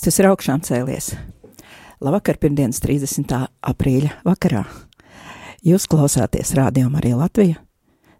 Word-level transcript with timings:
Kristus 0.00 0.16
ir 0.22 0.30
augšām 0.30 0.62
cēlies. 0.64 1.10
Labvakar, 2.00 2.38
pirmdienas 2.40 2.78
30. 2.80 3.34
aprīļa 3.68 4.14
vakarā. 4.24 4.62
Jūs 5.60 5.84
klausāties 5.92 6.54
Rādio 6.56 6.86
Marija 6.88 7.18
Latvija. 7.20 7.58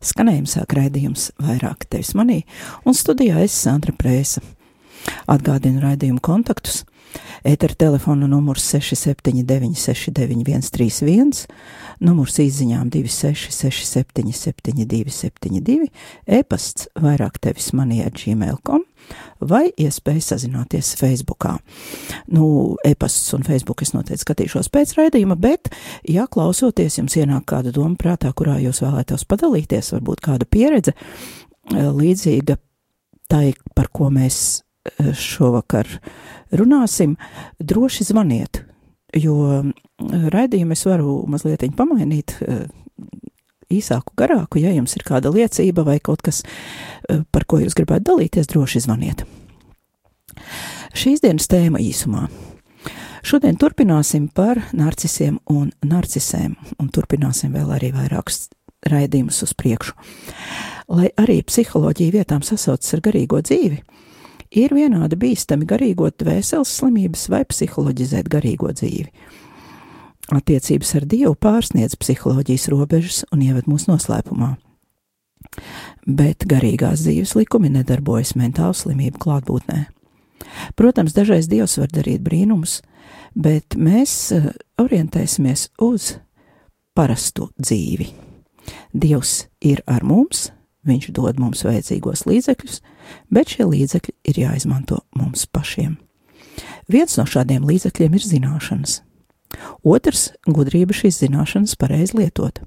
Skanējuma 0.04 0.50
sāk 0.52 0.74
raidījums 0.76 1.30
vairāk 1.40 1.86
tevis 1.88 2.12
manī, 2.20 2.42
un 2.84 2.92
studijā 2.92 3.40
es 3.46 3.56
Sandra 3.56 3.94
Prēsa. 3.96 4.44
Atgādinu 5.24 5.80
raidījumu 5.80 6.20
kontaktus. 6.20 6.82
Ētera 7.46 7.76
telefona 7.78 8.28
numurs 8.30 8.66
679, 8.68 9.78
691, 9.80 10.70
31, 10.76 11.44
numurs 12.04 12.38
izziņām 12.42 12.90
266, 12.92 13.86
772, 13.88 15.12
72, 15.14 15.90
e-pasts 16.40 16.90
vairāk 17.00 17.40
tevis 17.42 17.72
manī 17.76 18.02
ar 18.04 18.14
gmail.com 18.16 18.84
vai 19.40 19.70
iespēja 19.80 20.22
sazināties 20.30 20.92
Facebookā. 21.00 21.56
Nu, 22.32 22.76
e-pasts 22.86 23.32
un 23.36 23.44
Facebook 23.46 23.82
es 23.84 23.94
noteikti 23.96 24.24
skatīšos 24.24 24.70
pēc 24.72 24.94
raidījuma, 24.98 25.36
bet, 25.40 25.72
ja 26.08 26.26
klausoties 26.30 27.00
jums 27.00 27.16
ienāk 27.18 27.48
kāda 27.50 27.72
doma 27.74 27.96
prātā, 28.00 28.32
kurā 28.36 28.58
jūs 28.60 28.82
vēlētos 28.84 29.26
padalīties, 29.30 29.94
varbūt 29.96 30.24
kāda 30.26 30.48
pieredze 30.48 30.94
eh, 30.94 31.88
līdzīga 31.88 32.58
tai, 33.30 33.46
par 33.74 33.90
ko 33.94 34.10
mēs 34.12 34.60
eh, 34.60 35.12
šovakar 35.16 35.88
runāsim, 36.52 37.16
droši 37.60 38.06
zvaniet, 38.10 38.62
jo 39.16 39.36
raidījumu 40.34 40.76
es 40.76 40.84
varu 40.86 41.20
mazliet 41.30 41.64
pamainīt, 41.76 42.36
eh, 42.46 42.66
īsāku, 43.70 44.14
garāku, 44.18 44.60
ja 44.60 44.72
jums 44.74 44.96
ir 44.96 45.04
kāda 45.06 45.32
liecība 45.32 45.84
vai 45.86 45.98
kaut 46.00 46.22
kas, 46.22 46.42
eh, 47.08 47.22
par 47.32 47.44
ko 47.44 47.58
jūs 47.58 47.74
gribētu 47.74 48.10
dalīties, 48.10 48.46
droši 48.46 48.86
zvaniet. 48.86 49.24
Šīs 50.94 51.20
dienas 51.20 51.46
tēma 51.46 51.78
īsumā. 51.78 52.28
Šodien 53.22 53.56
turpināsim 53.56 54.32
par 54.32 54.56
narcisiem 54.72 55.38
un 55.52 55.72
narcisēm, 55.84 56.56
un 56.80 56.88
turpināsim 56.88 57.52
vēl 57.52 57.68
arī 57.76 57.92
vairākus 57.92 58.48
raidījumus 58.88 59.42
uz 59.44 59.52
priekšu. 59.52 59.92
Lai 60.88 61.10
arī 61.20 61.42
psiholoģija 61.44 62.12
vietām 62.12 62.42
sasaucas 62.42 62.94
ar 62.94 63.00
garīgo 63.04 63.42
dzīvi, 63.44 63.82
ir 64.50 64.74
vienādi 64.74 65.18
bīstami 65.20 65.66
garīgot 65.68 66.18
dvēseles 66.20 66.72
slimības 66.80 67.28
vai 67.32 67.44
psiholoģizēt 67.48 68.30
garīgo 68.30 68.72
dzīvi. 68.74 69.10
Attiecības 70.30 70.92
ar 70.98 71.06
Dievu 71.10 71.34
pārsniedz 71.34 71.96
psiholoģijas 71.98 72.68
robežas 72.70 73.22
un 73.34 73.42
ieved 73.46 73.66
mūsu 73.70 73.90
noslēpumā. 73.90 74.54
Bet 76.06 76.46
garīgās 76.46 77.02
dzīves 77.02 77.34
likumi 77.38 77.72
nedarbojas 77.74 78.36
mentālu 78.38 78.76
slimību 78.76 79.18
klātbūtnē. 79.22 79.80
Protams, 80.78 81.14
dažreiz 81.16 81.48
Dievs 81.50 81.78
var 81.80 81.90
darīt 81.90 82.22
brīnumus, 82.26 82.80
bet 83.34 83.76
mēs 83.78 84.14
eh, 84.34 84.50
orientēsimies 84.80 85.68
uz 85.82 86.14
parastu 86.94 87.50
dzīvi. 87.58 88.10
Dievs 88.94 89.44
ir 89.66 89.82
ar 89.90 90.04
mums, 90.06 90.50
Viņš 90.88 91.10
dod 91.12 91.40
mums 91.40 91.60
vajadzīgos 91.66 92.24
līdzekļus, 92.28 92.78
bet 93.30 93.54
šie 93.54 93.66
līdzekļi 93.68 94.14
ir 94.32 94.40
jāizmanto 94.44 95.00
mums 95.16 95.46
pašiem. 95.46 95.96
Viens 96.90 97.16
no 97.18 97.26
šādiem 97.28 97.64
līdzekļiem 97.68 98.16
ir 98.16 98.26
zināšanas. 98.26 99.00
Otrs- 99.84 100.30
gudrība 100.56 100.94
šīs 100.94 101.22
zināšanas 101.24 101.76
pareizi 101.76 102.16
lietot. 102.18 102.60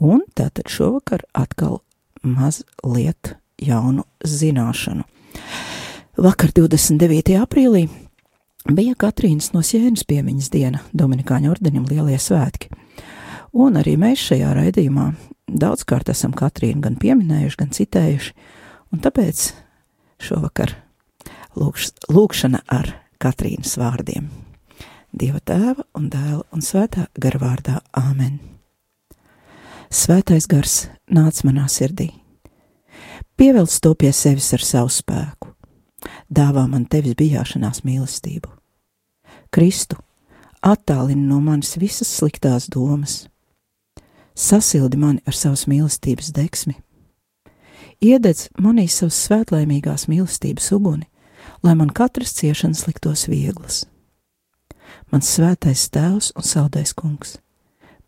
Un 0.00 0.22
tātad 0.34 0.68
šovakar 0.68 1.20
atkal 1.34 1.80
mazliet 2.22 3.36
jaunu 3.60 4.04
zināšanu. 4.24 5.04
Vakar, 6.16 6.52
29. 6.52 7.36
aprīlī, 7.40 7.88
bija 8.68 8.94
Katrīnas 8.94 9.52
no 9.54 9.62
Sienas 9.62 10.04
piemiņas 10.04 10.50
diena 10.50 10.80
Dominikāņu 10.96 11.50
ordenim 11.50 11.84
Lielie 11.88 12.18
svētki. 12.18 12.70
Un 13.52 13.78
arī 13.80 13.96
mēs 13.98 14.22
šajā 14.30 14.50
raidījumā 14.56 15.06
daudzkārt 15.50 16.10
esam 16.12 16.32
Katrīnu 16.36 16.80
gan 16.84 16.96
pieminējuši, 17.00 17.58
gan 17.58 17.72
citējuši, 17.74 18.34
un 18.90 19.02
tāpēc 19.02 19.50
šovakar 20.20 20.74
lūkš, 21.58 21.90
lūkšana 22.10 22.62
ar 22.68 22.94
Katrīnas 23.20 23.76
vārdiem. 23.80 24.30
Dieva 25.12 25.40
tēva 25.42 25.84
un 25.98 26.06
dēla 26.12 26.44
un 26.54 26.62
svētā 26.64 27.08
gara 27.18 27.40
vārdā 27.42 27.80
Āmen. 27.96 28.38
Svētais 29.90 30.46
gars 30.46 30.84
nāc 31.10 31.42
manā 31.42 31.66
sirdī, 31.66 32.12
pievelc 33.34 33.74
to 33.82 33.90
pie 33.98 34.12
sevis 34.14 34.52
ar 34.54 34.62
savu 34.62 34.92
spēku, 34.94 35.50
dāvā 36.30 36.68
man 36.70 36.86
tevis 36.86 37.18
bijāšanās 37.18 37.82
mīlestību. 37.82 38.52
Kristu 39.50 39.98
attālini 40.62 41.26
no 41.26 41.40
manis 41.42 41.74
visas 41.80 42.12
sliktās 42.20 42.68
domas, 42.70 43.24
sasildi 44.38 45.00
mani 45.00 45.24
ar 45.26 45.34
savas 45.34 45.66
mīlestības 45.66 46.30
deksmi. 46.36 46.76
Iededz 48.00 48.46
manī 48.56 48.86
savas 48.88 49.18
svētlaimīgās 49.26 50.06
mīlestības 50.08 50.70
uguni, 50.72 51.04
lai 51.60 51.74
man 51.76 51.90
katras 51.92 52.32
ciešanas 52.38 52.86
liktos 52.88 53.26
vieglas. 53.28 53.82
Mans 55.12 55.28
svētais 55.28 55.82
tēvs 55.92 56.30
un 56.32 56.46
saldais 56.46 56.94
kungs, 56.96 57.36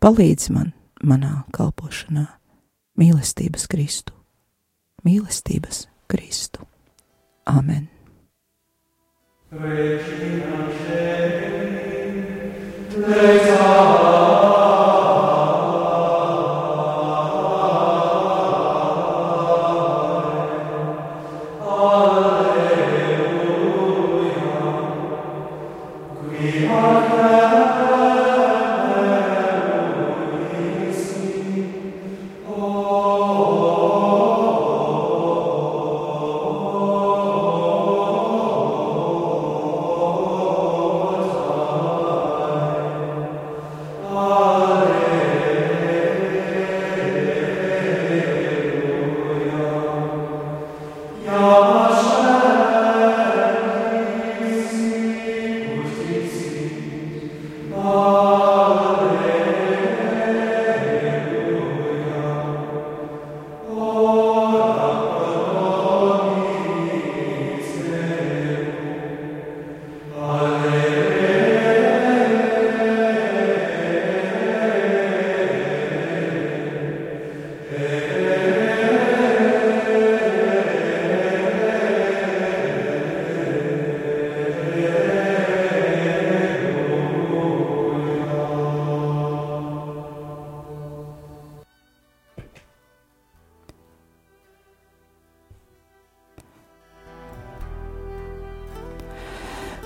palīdzi 0.01 0.55
man 0.55 0.73
manā 1.05 1.43
kalpošanā, 1.53 2.25
mīlestības 2.97 3.67
Kristu, 3.69 4.17
mīlestības 5.05 5.85
Kristu. 6.09 6.65
Amen! 7.45 7.85
Regina 9.53 10.65
Celi, 10.87 11.83
Lex 12.97 14.22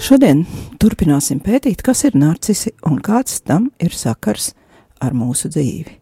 Šodien 0.08 0.46
turpināsim 0.80 1.42
pētīt, 1.44 1.82
kas 1.84 2.06
ir 2.08 2.14
narcisi 2.16 2.72
un 2.88 3.02
kāds 3.04 3.42
tam 3.44 3.66
ir 3.84 3.92
sakars 3.92 4.54
ar 5.04 5.12
mūsu 5.12 5.50
dzīvi. 5.52 5.96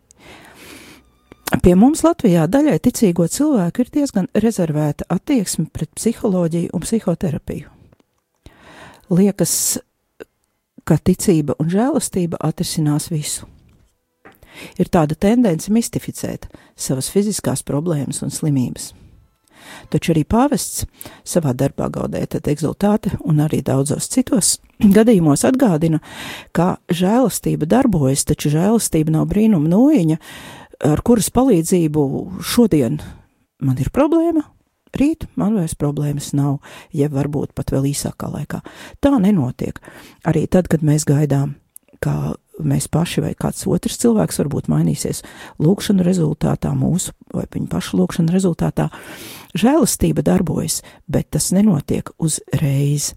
Pie 1.63 1.71
mums 1.73 2.03
Latvijā 2.05 2.43
daļai 2.45 2.75
ticīgo 2.85 3.25
cilvēku 3.25 3.81
ir 3.81 3.89
diezgan 3.95 4.27
rezervēta 4.43 5.07
attieksme 5.09 5.65
pret 5.73 5.89
psiholoģiju 5.97 6.69
un 6.77 6.85
psihoterapiju. 6.85 7.71
Liekas, 9.09 9.55
ka 10.85 10.99
ticība 11.01 11.55
un 11.57 11.71
žēlastība 11.73 12.37
atrisinās 12.45 13.09
visu. 13.09 13.49
Ir 14.77 14.93
tāda 14.93 15.17
tendence 15.17 15.73
mistificēt 15.73 16.45
savas 16.77 17.09
fiziskās 17.09 17.65
problēmas 17.65 18.21
un 18.21 18.29
slimības. 18.29 18.91
Taču 19.93 20.13
arī 20.13 20.25
pāvests 20.27 20.85
savā 21.27 21.53
darbā 21.57 21.89
gaudēta 21.93 22.41
egzultāte 22.51 23.15
un 23.25 23.41
arī 23.45 23.61
daudzos 23.65 24.09
citos 24.11 24.55
gadījumos 24.97 25.45
atgādina, 25.47 26.01
ka 26.55 26.75
žēlastība 26.89 27.69
darbojas, 27.69 28.25
taču 28.29 28.53
žēlastība 28.53 29.15
nav 29.17 29.29
brīnuma 29.31 29.71
nūjiņa, 29.71 30.19
ar 30.91 31.01
kuras 31.05 31.31
palīdzību 31.33 32.05
šodien 32.43 32.99
man 33.65 33.79
ir 33.81 33.91
problēma, 33.95 34.43
rīt 34.95 35.27
man 35.39 35.57
vairs 35.59 35.75
problēmas 35.79 36.31
nav, 36.37 36.59
jeb 36.95 37.15
varbūt 37.15 37.55
pat 37.55 37.71
vēl 37.75 37.89
īsākā 37.91 38.31
laikā. 38.31 38.61
Tā 39.03 39.13
nenotiek. 39.19 39.79
Arī 40.27 40.45
tad, 40.51 40.69
kad 40.71 40.83
mēs 40.85 41.07
gaidām, 41.07 41.55
kā 42.03 42.35
mēs 42.63 42.87
paši 42.91 43.23
vai 43.25 43.33
kāds 43.37 43.65
otrs 43.67 43.99
cilvēks 44.01 44.39
varbūt 44.41 44.69
mainīsies 44.71 45.21
lūkšanu 45.61 46.05
rezultātā, 46.05 46.71
mūsu 46.77 47.13
vai 47.35 47.45
viņa 47.51 47.69
paša 47.71 47.99
lūkšanu 47.99 48.35
rezultātā, 48.35 48.89
žēlastība 49.57 50.23
darbojas, 50.25 50.81
bet 51.07 51.31
tas 51.35 51.51
nenotiek 51.55 52.11
uzreiz. 52.17 53.13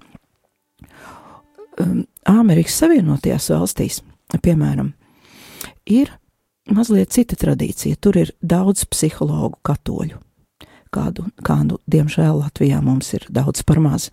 Um, 1.79 2.07
Amerikas 2.27 2.79
Savienotajās 2.81 3.51
valstīs, 3.55 4.01
piemēram, 4.43 4.93
ir 5.87 6.11
mazliet 6.75 7.15
cita 7.15 7.39
tradīcija. 7.39 7.99
Tur 8.01 8.19
ir 8.21 8.33
daudz 8.43 8.85
psihologu 8.91 9.61
katoļu. 9.67 10.19
Kādu, 10.95 11.27
kādu, 11.45 11.79
diemžēl, 11.91 12.41
Latvijā 12.41 12.81
mums 12.81 13.13
ir 13.17 13.27
daudz 13.29 13.63
par 13.69 13.81
maz. 13.85 14.09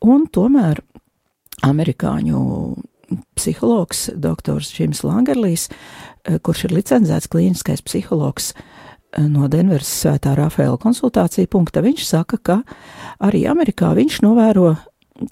Un 0.00 0.24
tomēr 0.32 0.80
amerikāņu 1.62 2.40
psihologs, 3.38 4.08
doktors 4.14 4.72
Džims 4.72 5.02
Langerlijs, 5.06 5.68
eh, 6.24 6.38
kurš 6.38 6.66
ir 6.68 6.76
licencēts 6.78 7.30
klīniskais 7.32 7.84
psihologs 7.84 8.52
eh, 8.52 9.22
no 9.26 9.48
Denveras 9.48 9.90
Svētā 10.02 10.36
Rafaela 10.38 10.78
konsultāciju 10.78 11.50
punkta, 11.52 11.82
viņš 11.84 12.06
saka, 12.06 12.38
ka 12.42 12.60
arī 13.20 13.46
Amerikā 13.50 13.94
viņš 13.98 14.22
novēro 14.26 14.76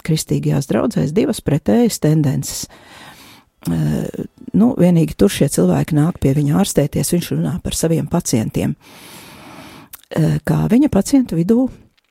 kristīgajās 0.05 0.69
draudzēs 0.69 1.11
divas 1.11 1.41
pretējas 1.41 1.99
tendences. 1.99 2.67
Uh, 2.67 3.01
nu, 4.57 4.71
vienīgi 4.79 5.13
tur 5.17 5.29
šie 5.29 5.49
cilvēki 5.53 5.97
nāk 5.97 6.17
pie 6.21 6.33
viņa 6.37 6.57
ārstēties, 6.61 7.13
viņš 7.13 7.27
runā 7.35 7.57
par 7.63 7.77
saviem 7.77 8.07
pacientiem. 8.09 8.73
Kā 10.47 10.57
viņa 10.71 10.89
pacientu 10.91 11.37
vidū 11.39 11.67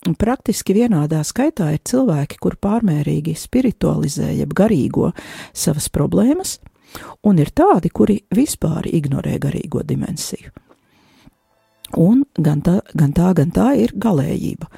Un 0.08 0.14
praktiski 0.16 0.72
vienādā 0.72 1.20
skaitā 1.28 1.66
ir 1.74 1.82
cilvēki, 1.84 2.38
kur 2.40 2.54
pārmērīgi 2.56 3.34
spiritualizē, 3.36 4.30
jeb 4.32 4.54
garīgo 4.56 5.10
savas 5.52 5.90
problēmas, 5.92 6.56
un 7.28 7.40
ir 7.42 7.52
tādi, 7.52 7.90
kuri 7.92 8.22
vispār 8.32 8.88
ignorē 8.88 9.36
garīgo 9.42 9.84
dimensiju. 9.84 10.54
Un 12.00 12.22
gan 12.38 12.62
tā, 12.64 12.78
gan 12.96 13.12
tā, 13.12 13.34
gan 13.36 13.52
tā 13.52 13.74
ir 13.76 13.92
galējība. 13.92 14.70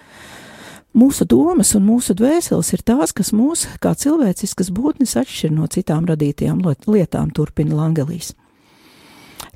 Mūsu 0.98 1.24
domas 1.28 1.70
un 1.78 1.86
mūsu 1.86 2.16
dvēseles 2.18 2.72
ir 2.74 2.82
tās, 2.84 3.14
kas 3.16 3.30
mūs, 3.32 3.64
kā 3.80 3.94
cilvēciskas 3.96 4.72
būtnes, 4.74 5.14
atšķir 5.20 5.54
no 5.54 5.68
citām 5.70 6.08
radītajām 6.08 6.60
lietām, 6.66 7.30
turpina 7.30 7.78
Langelīs. 7.78 8.34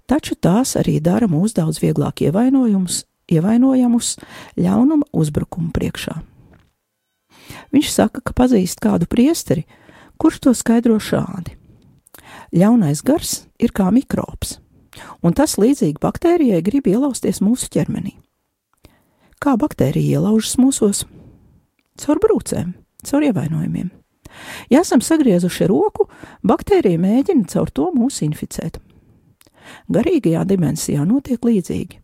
Taču 0.06 0.36
tās 0.38 0.76
arī 0.78 1.00
dara 1.02 1.26
mūs 1.26 1.56
daudz 1.56 1.82
vieglāk 1.82 2.22
ievainojumus 2.28 3.02
ievainojamus 3.30 4.16
ļaunuma 4.58 5.08
uzbrukumu 5.12 5.72
priekšā. 5.74 6.16
Viņš 7.74 7.90
saka, 7.92 8.22
ka 8.22 8.34
pazīst 8.36 8.80
kādu 8.82 9.08
priesteri, 9.10 9.66
kurš 10.20 10.40
to 10.46 10.54
skaidro 10.56 10.98
šādi. 11.02 11.56
Ļaunais 12.56 13.02
gars 13.06 13.44
ir 13.62 13.74
kā 13.74 13.88
mikrobs, 13.94 14.58
un 15.22 15.34
tas 15.36 15.58
līdzīgi 15.60 16.00
baktērijai 16.02 16.62
grib 16.64 16.88
ielausties 16.90 17.42
mūsu 17.44 17.68
ķermenī. 17.74 18.16
Kā 19.42 19.56
baktērija 19.60 20.16
ielaužas 20.16 20.56
mūsos? 20.60 21.04
Caur 22.00 22.20
brūcēm, 22.22 22.72
caur 23.04 23.26
ievainojumiem. 23.26 23.90
Ja 24.72 24.82
esam 24.84 25.02
sagriezuši 25.04 25.68
roku, 25.70 26.08
baktērija 26.46 27.00
mēģina 27.00 27.48
caur 27.52 27.70
to 27.72 27.90
mūs 27.94 28.22
inficēt. 28.26 28.80
Garīgajā 29.92 30.44
dimensijā 30.48 31.04
notiek 31.08 31.42
līdzīgi. 31.42 32.00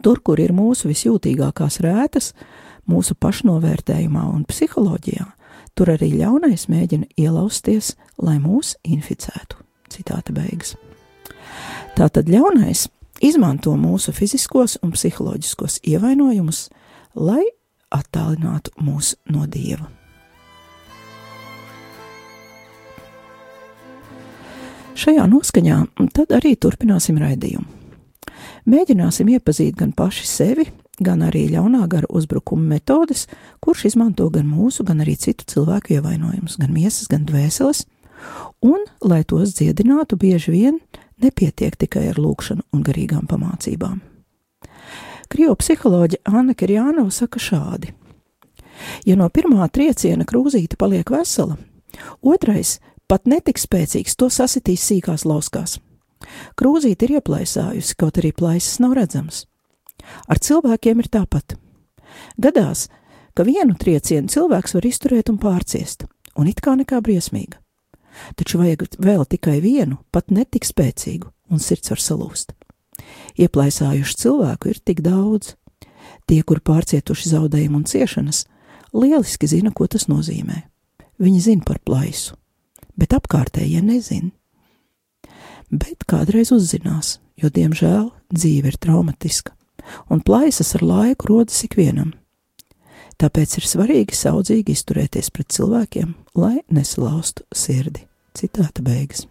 Tur, 0.00 0.22
kur 0.24 0.40
ir 0.40 0.54
mūsu 0.56 0.88
visjūtīgākās 0.88 1.80
rētas, 1.84 2.32
mūsu 2.88 3.16
pašnovērtējumā 3.20 4.24
un 4.32 4.46
psiholoģijā, 4.48 5.26
tur 5.76 5.92
arī 5.92 6.12
ļaunais 6.16 6.68
mēģina 6.72 7.10
ielausties, 7.20 7.94
lai 8.22 8.38
mūs 8.40 8.76
inficētu. 8.84 9.60
Citāta 9.92 10.32
beigas. 10.32 10.76
Tātad 11.92 12.30
ļaunais 12.32 12.86
izmanto 13.22 13.74
mūsu 13.76 14.14
fiziskos 14.16 14.78
un 14.82 14.94
psiholoģiskos 14.96 15.82
ievainojumus, 15.84 16.68
lai 17.14 17.44
attālinātu 17.92 18.72
mūs 18.80 19.14
no 19.28 19.44
dieva. 19.46 19.90
Šajā 24.96 25.24
noskaņā 25.28 25.78
tad 26.14 26.34
arī 26.36 26.52
turpināsim 26.60 27.16
raidījumu. 27.20 27.81
Mēģināsim 28.68 29.30
iepazīt 29.34 29.76
gan 29.78 29.92
paši 29.96 30.26
sevi, 30.28 30.66
gan 31.02 31.24
arī 31.26 31.46
ļaunā 31.50 31.86
gara 31.90 32.08
uzbrukuma 32.10 32.76
metodes, 32.76 33.26
kurš 33.60 33.88
izmanto 33.92 34.28
gan 34.30 34.46
mūsu, 34.46 34.84
gan 34.86 35.02
arī 35.02 35.16
citu 35.18 35.46
cilvēku 35.48 35.96
ievainojumus, 35.96 36.58
gan 36.62 36.72
miesas, 36.74 37.08
gan 37.10 37.26
dvēseles, 37.28 37.84
un, 38.62 38.84
lai 39.02 39.22
tos 39.24 39.56
dziedinātu, 39.58 40.18
bieži 40.20 40.54
vien 40.54 40.78
nepietiek 41.22 41.76
tikai 41.78 42.08
ar 42.12 42.20
lūkšanu 42.22 42.66
un 42.72 42.86
garīgām 42.86 43.26
pamācībām. 43.30 44.00
Krievu 45.32 45.56
psiholoģe 45.56 46.20
Anna 46.28 46.54
Kirjānova 46.54 47.10
saka 47.10 47.40
šādi: 47.40 47.94
Ja 49.08 49.16
no 49.16 49.28
pirmā 49.32 49.68
trieciena 49.72 50.26
krūzīte 50.28 50.76
paliek 50.76 51.08
vesela, 51.10 51.56
otrais 52.20 52.78
pat 53.08 53.26
netik 53.26 53.60
spēcīgs 53.60 54.18
to 54.18 54.28
sasitīs 54.32 54.84
sīkās 54.90 55.24
lauskās. 55.28 55.78
Krūzīte 56.58 57.06
ir 57.06 57.18
ieplaisājusi, 57.18 57.96
kaut 57.98 58.20
arī 58.20 58.32
plaisas 58.36 58.78
nav 58.82 58.94
redzamas. 58.98 59.44
Ar 60.28 60.40
cilvēkiem 60.42 61.02
ir 61.02 61.08
tāpat. 61.12 61.56
Gadās, 62.42 62.88
ka 63.34 63.46
vienu 63.46 63.76
triecienu 63.78 64.30
cilvēks 64.32 64.76
var 64.76 64.88
izturēt 64.88 65.32
un 65.32 65.38
pārciest, 65.42 66.06
un 66.36 66.50
it 66.50 66.60
kā 66.64 66.74
nekā 66.78 67.00
briesmīga. 67.04 67.58
Taču 68.36 68.60
vajag 68.60 68.84
vēl 69.00 69.24
tikai 69.24 69.60
vienu, 69.64 69.98
pat 70.12 70.30
netik 70.30 70.66
spēcīgu, 70.68 71.30
un 71.52 71.62
sirds 71.62 71.92
var 71.92 72.02
salūst. 72.02 72.52
Ieplaisājuši 73.40 74.18
cilvēku 74.20 74.72
ir 74.72 74.82
tik 74.84 75.00
daudz. 75.04 75.56
Tie, 76.28 76.42
kur 76.46 76.60
pārcietuši 76.60 77.32
zaudējumu 77.32 77.80
un 77.80 77.88
ciešanas, 77.88 78.44
lieliski 78.92 79.48
zina, 79.48 79.72
ko 79.72 79.88
tas 79.90 80.06
nozīmē. 80.10 80.60
Viņi 81.22 81.40
zina 81.40 81.64
par 81.66 81.80
plaisu, 81.84 82.36
bet 82.98 83.14
apkārtējie 83.16 83.80
nezina 83.84 84.30
bet 85.72 86.04
kādreiz 86.08 86.52
uzzinās, 86.54 87.16
jo, 87.40 87.50
diemžēl, 87.50 88.10
dzīve 88.32 88.72
ir 88.72 88.78
traumatiska, 88.80 89.54
un 90.12 90.22
plaisas 90.24 90.74
ar 90.76 90.84
laiku 90.86 91.32
rodas 91.32 91.64
ikvienam. 91.66 92.12
Tāpēc 93.20 93.58
ir 93.58 93.68
svarīgi 93.68 94.16
saudzīgi 94.18 94.74
izturēties 94.74 95.30
pret 95.34 95.52
cilvēkiem, 95.54 96.14
lai 96.38 96.62
nesalaustu 96.72 97.44
sirdi. 97.54 98.06
Citāta 98.34 98.82
beigas. 98.82 99.26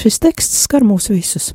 Šis 0.00 0.18
teksts 0.22 0.64
skar 0.64 0.86
mūs 0.86 1.10
visus. 1.12 1.52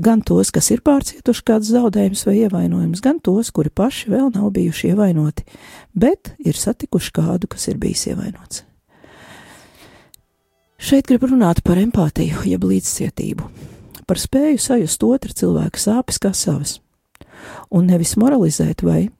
Gan 0.00 0.22
tos, 0.24 0.52
kas 0.54 0.70
ir 0.70 0.84
pārcietuši 0.86 1.44
kādus 1.48 1.72
zaudējumus 1.74 2.24
vai 2.28 2.36
ievainojumus, 2.44 3.02
gan 3.04 3.18
tos, 3.24 3.50
kuri 3.54 3.72
paši 3.74 4.12
vēl 4.12 4.30
nav 4.36 4.52
bijuši 4.54 4.92
ievainoti, 4.92 5.44
bet 5.98 6.32
ir 6.38 6.56
satikuši 6.56 7.12
kādu, 7.18 7.50
kas 7.50 7.68
ir 7.72 7.80
bijis 7.80 8.06
ievainots. 8.12 8.67
Šeit 10.88 11.04
grib 11.04 11.26
runāt 11.28 11.58
par 11.68 11.76
empātiju, 11.76 12.46
jeb 12.48 12.62
līdzcietību, 12.64 13.44
par 14.08 14.16
spēju 14.16 14.60
sajust 14.62 15.02
otra 15.04 15.34
cilvēka 15.36 15.82
sāpes 15.82 16.16
kā 16.22 16.30
savas, 16.32 16.78
un 17.68 17.90
nevis 17.90 18.14
moralizēt 18.16 18.80
vai, 18.86 19.10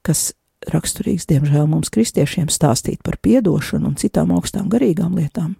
kas 0.00 0.30
raksturīgs, 0.72 1.28
diemžēl, 1.28 1.66
mums 1.68 1.92
kristiešiem 1.92 2.48
stāstīt 2.48 3.04
par 3.04 3.20
piedošanu 3.20 3.90
un 3.90 4.00
citām 4.00 4.32
augstām 4.32 4.72
garīgām 4.72 5.20
lietām, 5.20 5.52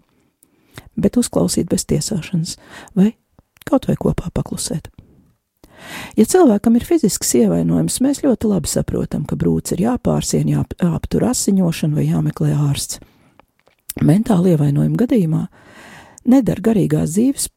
bet 0.97 1.21
uzklausīt 1.21 1.68
bez 1.68 1.85
tiesāšanas 1.85 2.56
vai 2.97 3.11
kaut 3.68 3.92
vai 3.92 4.00
kopā 4.00 4.32
paklusēt. 4.32 4.88
Ja 6.16 6.25
cilvēkam 6.25 6.80
ir 6.80 6.88
fizisks 6.88 7.37
ievainojums, 7.42 8.00
mēs 8.00 8.25
ļoti 8.25 8.56
labi 8.56 8.73
saprotam, 8.73 9.28
ka 9.28 9.37
brūce 9.37 9.76
ir 9.76 9.85
jāpārsien, 9.90 10.49
jāp, 10.49 10.73
jāaptur 10.80 11.28
asiņošana 11.28 12.00
vai 12.00 12.09
jāmeklē 12.09 12.56
ārsts. 12.71 13.04
Mentāla 14.00 14.54
ievainojuma 14.54 14.96
gadījumā 15.04 15.42
nedara 16.32 16.64
garīgās 16.70 17.12
dzīves 17.12 17.49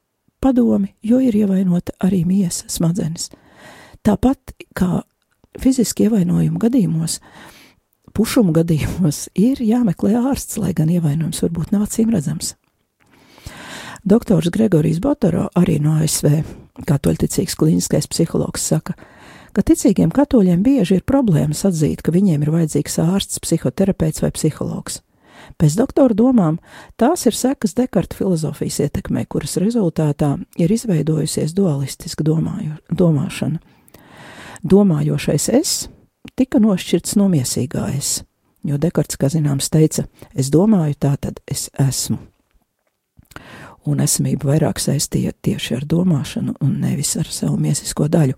padomi, 0.43 0.91
jo 1.05 1.21
ir 1.23 1.35
ievainota 1.37 1.95
arī 2.03 2.25
miesa 2.27 2.67
smadzenes. 2.69 3.29
Tāpat 4.05 4.53
kā 4.77 5.05
fiziski 5.61 6.09
ievainojumu 6.09 6.59
gadījumos, 6.61 7.19
pušumu 8.15 8.53
gadījumos 8.55 9.29
ir 9.39 9.63
jāmeklē 9.63 10.15
ārsts, 10.19 10.59
lai 10.61 10.75
gan 10.77 10.91
ievainojums 10.91 11.41
varbūt 11.45 11.73
nav 11.73 11.87
acīm 11.87 12.13
redzams. 12.13 12.53
Doktors 14.05 14.51
Gregorijs 14.53 14.99
Botoro, 15.01 15.47
arī 15.57 15.79
no 15.81 15.95
ASV, 15.97 16.43
katoļticīgs 16.85 17.55
klīniskais 17.57 18.05
psihologs, 18.11 18.61
saka, 18.61 18.93
ka 19.55 19.63
ticīgiem 19.65 20.11
katoļiem 20.13 20.61
bieži 20.61 20.99
ir 20.99 21.07
problēmas 21.09 21.63
atzīt, 21.65 22.03
ka 22.05 22.13
viņiem 22.13 22.45
ir 22.45 22.53
vajadzīgs 22.53 22.99
ārsts, 23.01 23.41
psihoterapeits 23.41 24.21
vai 24.21 24.29
psihologs. 24.35 25.01
Pēc 25.61 25.77
doktora 25.79 26.15
domām 26.17 26.59
tās 26.99 27.25
ir 27.29 27.35
sekas 27.37 27.75
Dekarta 27.77 28.17
filozofijas 28.17 28.81
ietekmē, 28.87 29.25
kuras 29.29 29.55
rezultātā 29.61 30.35
ir 30.59 30.71
izveidojusies 30.71 31.55
dualistiska 31.55 32.25
domāju, 32.27 32.75
domāšana. 32.91 33.61
Domājošais 34.65 35.49
es 35.55 35.73
tika 36.35 36.59
nošķirts 36.59 37.15
no 37.15 37.29
miesīgā 37.31 37.87
es, 37.95 38.23
jo 38.65 38.79
Dekarts, 38.81 39.19
kā 39.21 39.29
zināms, 39.31 39.69
teica, 39.71 40.07
es 40.35 40.51
domāju, 40.51 40.97
tā 40.99 41.15
tad 41.21 41.39
es 41.47 41.69
esmu 41.79 42.19
un 43.85 44.01
esamību 44.01 44.49
vairāk 44.49 44.81
saistīja 44.81 45.33
tieši 45.45 45.77
ar 45.79 45.85
domāšanu 45.89 46.57
un 46.65 46.73
nevis 46.81 47.15
ar 47.21 47.29
savu 47.29 47.59
miesisko 47.61 48.09
daļu. 48.11 48.35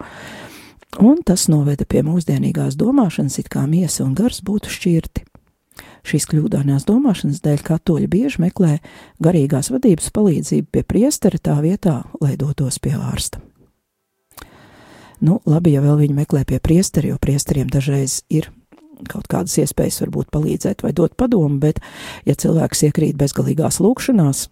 Un 1.03 1.21
tas 1.25 1.47
noveda 1.51 1.85
pie 1.85 2.01
mūsdienīgās 2.05 2.77
domāšanas, 2.79 3.39
it 3.41 3.49
kā 3.53 3.65
miesa 3.69 4.05
un 4.05 4.15
gars 4.17 4.41
būtu 4.43 4.71
šķirti. 4.71 5.25
Šīs 6.07 6.27
kļūdainās 6.31 6.85
domāšanas 6.87 7.41
dēļ 7.43 7.63
katoļi 7.67 8.07
bieži 8.11 8.41
meklē 8.45 8.77
garīgās 9.23 9.71
vadības 9.73 10.11
palīdzību 10.15 10.69
pie 10.71 10.83
priestera 10.87 11.39
tā 11.43 11.57
vietā, 11.63 11.99
lai 12.23 12.37
dotos 12.39 12.79
pie 12.79 12.95
ārsta. 12.95 13.41
Nu, 15.19 15.39
labi, 15.49 15.73
ja 15.73 15.81
vēl 15.81 15.97
viņi 16.03 16.15
meklē 16.15 16.45
pie 16.47 16.61
priestera, 16.63 17.09
jo 17.09 17.17
priesteriem 17.19 17.67
dažreiz 17.73 18.21
ir 18.29 18.51
kaut 19.09 19.27
kādas 19.29 19.57
iespējas 19.61 19.99
varbūt 20.05 20.29
palīdzēt 20.33 20.83
vai 20.85 20.93
dot 20.95 21.17
padomu, 21.17 21.59
bet 21.61 21.81
ja 22.25 22.37
cilvēks 22.37 22.85
iekrīt 22.87 23.17
bezgalīgās 23.19 23.81
lūkšanās, 23.83 24.47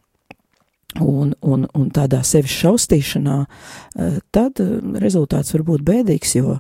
un, 1.01 1.33
un, 1.41 1.65
un 1.73 1.87
tādā 1.93 2.21
sevis 2.25 2.53
šaustīšanā, 2.61 3.37
eh, 3.45 4.17
tad 4.35 4.61
eh, 4.63 4.75
rezultāts 5.01 5.53
var 5.55 5.65
būt 5.67 5.85
bēdīgs, 5.87 6.35
jo 6.39 6.59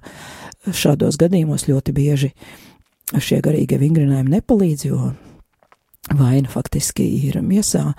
šādos 0.65 1.19
gadījumos 1.21 1.67
ļoti 1.69 1.93
bieži 1.95 2.31
šie 3.13 3.41
garīgie 3.45 3.79
vingrinājumi 3.81 4.37
nepalīdz, 4.37 4.85
jo 4.89 5.13
vaina 6.15 6.49
faktiski 6.51 7.05
ir 7.27 7.39
miesā, 7.45 7.91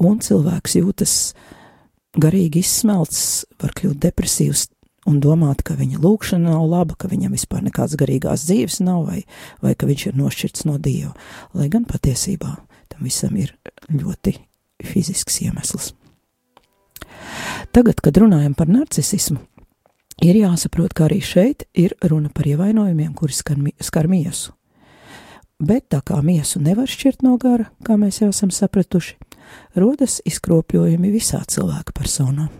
un 0.00 0.20
cilvēks 0.24 0.78
jūtas 0.80 1.16
garīgi 2.20 2.62
izsmelts, 2.62 3.44
var 3.60 3.74
kļūt 3.76 4.00
depresīvs 4.04 4.68
un 5.10 5.18
domāt, 5.20 5.62
ka 5.66 5.76
viņa 5.78 6.00
lūkšana 6.00 6.54
nav 6.54 6.64
laba, 6.70 6.96
ka 6.96 7.10
viņam 7.10 7.34
vispār 7.36 7.64
nekādas 7.66 7.96
garīgās 8.00 8.46
dzīves 8.48 8.80
nav, 8.84 9.04
vai, 9.08 9.24
vai 9.64 9.74
ka 9.76 9.88
viņš 9.88 10.06
ir 10.08 10.20
nošķirts 10.20 10.64
no 10.68 10.78
Dieva, 10.80 11.12
lai 11.56 11.68
gan 11.72 11.84
patiesībā 11.88 12.54
tam 12.92 13.04
visam 13.04 13.36
ir 13.36 13.54
ļoti 13.90 14.38
fizisks 14.84 15.42
iemesls. 15.44 15.92
Tagad, 17.74 18.00
kad 18.00 18.16
runājam 18.20 18.54
par 18.56 18.70
narcisismu, 18.70 19.40
ir 20.22 20.38
jāsaprot, 20.38 20.94
ka 20.94 21.08
arī 21.08 21.20
šeit 21.24 21.64
ir 21.74 21.96
runa 22.04 22.30
par 22.34 22.46
ievainojumiem, 22.46 23.14
kuri 23.14 23.34
skar, 23.34 23.58
skar 23.80 24.08
miesu. 24.10 24.54
Bet 25.62 25.88
tā 25.94 26.00
kā 26.04 26.18
miesu 26.22 26.60
nevar 26.60 26.90
šķirt 26.90 27.22
no 27.24 27.36
gara, 27.40 27.70
kā 27.86 27.96
mēs 27.98 28.20
jau 28.20 28.28
esam 28.32 28.50
sapratuši, 28.52 29.16
rodas 29.78 30.20
izkropļojumi 30.26 31.12
visā 31.14 31.40
cilvēka 31.48 31.94
personā. 31.96 32.50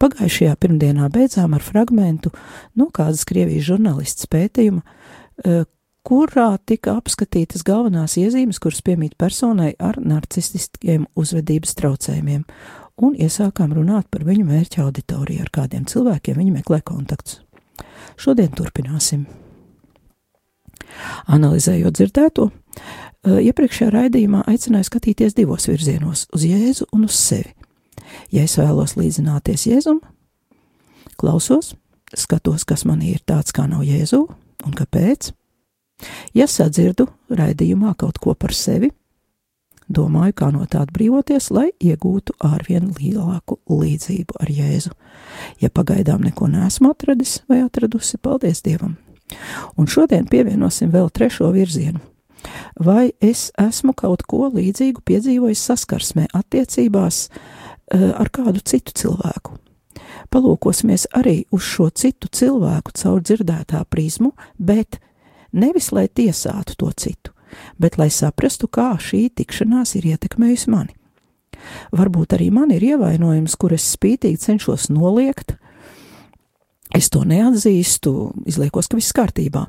Pagājušajā 0.00 0.56
pirmdienā 0.60 1.08
beidzām 1.12 1.54
ar 1.56 1.64
fragmentu 1.64 2.32
no 2.76 2.88
kādas 2.94 3.26
Krievijas 3.28 3.68
žurnālists 3.68 4.28
pētījuma, 4.32 4.82
eh, 5.44 5.64
kurā 6.06 6.58
tika 6.64 6.96
apskatītas 6.96 7.64
galvenās 7.66 8.16
iezīmes, 8.16 8.60
kuras 8.62 8.80
piemīt 8.80 9.16
personai 9.18 9.74
ar 9.78 9.98
narcistiskiem 9.98 11.06
uzvedības 11.18 11.74
traucējumiem, 11.74 12.44
un 13.02 13.16
iesākām 13.16 13.74
runāt 13.76 14.08
par 14.10 14.24
viņu 14.26 14.46
mērķa 14.48 14.84
auditoriju, 14.86 15.44
ar 15.44 15.50
kādiem 15.52 15.86
cilvēkiem 15.88 16.38
viņi 16.40 16.54
meklē 16.58 16.80
kontaktus. 16.86 17.40
Šodien 18.16 18.52
turpināsim. 18.56 19.26
Analizējot 21.28 21.98
dzirdēto, 21.98 22.50
eh, 22.50 23.38
iepriekšējā 23.50 23.90
raidījumā 23.92 24.44
aicināju 24.46 24.88
skatīties 24.88 25.34
divos 25.34 25.66
virzienos- 25.66 26.26
uz 26.34 26.42
Jēzu 26.42 26.86
un 26.92 27.04
uz 27.04 27.12
sevi. 27.12 27.52
Ja 28.30 28.42
es 28.42 28.56
vēlos 28.56 28.96
līdzināties 28.96 29.66
Jēzum, 29.66 30.00
klausos, 31.18 31.74
skatos, 32.14 32.64
kas 32.64 32.84
manī 32.84 33.14
ir 33.14 33.20
tāds, 33.26 33.52
kā 33.52 33.68
nav 33.68 33.82
Jēzu, 33.82 34.28
un 34.64 34.72
kāpēc, 34.72 35.32
Ja 36.36 36.46
sadzirdu 36.50 37.06
raidījumā 37.32 37.94
kaut 37.98 38.18
ko 38.20 38.34
par 38.36 38.54
sevi, 38.56 38.90
domāju, 39.88 40.34
kā 40.36 40.50
no 40.54 40.66
tā 40.70 40.82
atbrīvoties, 40.84 41.50
lai 41.54 41.70
iegūtu 41.80 42.36
arvien 42.44 42.90
lielāku 42.98 43.58
līdzību 43.70 44.38
ar 44.40 44.52
Jēzu. 44.52 44.92
Ja 45.62 45.70
pagaidām 45.70 46.24
neko 46.26 46.50
neesmu 46.52 46.92
atradis 46.94 47.40
vai 47.48 47.62
atradusi, 47.64 48.18
paldies 48.18 48.62
Dievam! 48.66 48.96
Un 49.76 49.88
šodien 49.90 50.28
pievienosim 50.30 50.92
vēl 50.94 51.10
trešo 51.10 51.50
virzienu. 51.54 52.00
Vai 52.78 53.10
es 53.20 53.48
esmu 53.58 53.94
kaut 53.96 54.22
ko 54.28 54.46
līdzīgu 54.54 55.02
piedzīvojis 55.06 55.62
saskarsmē 55.66 56.28
attiecībās 56.36 57.26
uh, 57.28 58.10
ar 58.14 58.30
kādu 58.30 58.62
citu 58.62 58.94
cilvēku? 58.94 59.56
Palūkosimies 60.30 61.06
arī 61.16 61.44
uz 61.54 61.64
šo 61.66 61.88
citu 61.94 62.28
cilvēku 62.32 62.94
caur 62.98 63.22
dzirdētā 63.22 63.82
prizmu, 63.90 64.32
bet 64.58 65.00
nevis 65.52 65.92
lai 65.94 66.06
tiesātu 66.08 66.76
to 66.78 66.90
citu, 66.98 67.32
bet 67.80 67.98
lai 68.00 68.08
saprastu, 68.12 68.68
kā 68.68 68.94
šī 69.00 69.28
tikšanās 69.36 69.96
ir 69.98 70.12
ietekmējusi 70.14 70.72
mani. 70.72 70.96
Varbūt 71.96 72.36
arī 72.36 72.50
man 72.54 72.72
ir 72.74 72.84
ievainojums, 72.84 73.56
kur 73.58 73.74
es 73.76 73.86
spītīgi 73.96 74.40
cenšos 74.42 74.88
noliegt, 74.92 75.56
es 76.94 77.10
to 77.12 77.24
neatzīstu, 77.26 78.12
izliekos, 78.48 78.90
ka 78.90 79.00
viss 79.00 79.16
kārtībā. 79.16 79.66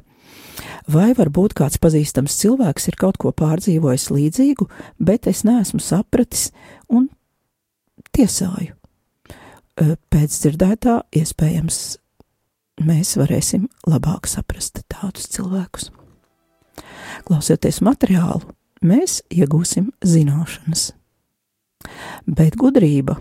Vai 0.88 1.12
varbūt 1.18 1.56
kāds 1.58 1.80
pazīstams 1.82 2.38
cilvēks 2.40 2.88
ir 2.90 2.98
kaut 3.00 3.20
ko 3.22 3.34
pārdzīvojis 3.36 4.08
līdzīgu, 4.14 4.68
bet 5.04 5.28
es 5.30 5.44
neesmu 5.48 5.82
sapratis 5.84 6.50
un 6.88 7.10
tiesāju. 8.16 8.74
Pēc 9.78 10.40
dzirdētā 10.42 11.02
iespējams 11.20 11.82
mēs 12.88 13.14
varēsim 13.20 13.68
labāk 13.90 14.30
saprast 14.30 14.82
tādus 14.90 15.30
cilvēkus. 15.36 15.92
Klausoties 17.28 17.82
materiālu, 17.86 18.54
mēs 18.86 19.22
iegūsim 19.34 19.92
zināšanas. 20.06 20.92
Bet 22.28 22.58
gudrība, 22.60 23.18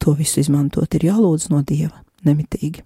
to 0.00 0.14
visu 0.18 0.40
izmantot, 0.42 0.92
ir 0.94 1.10
jālūdz 1.10 1.50
no 1.52 1.62
Dieva 1.66 2.02
nemitīgi, 2.26 2.84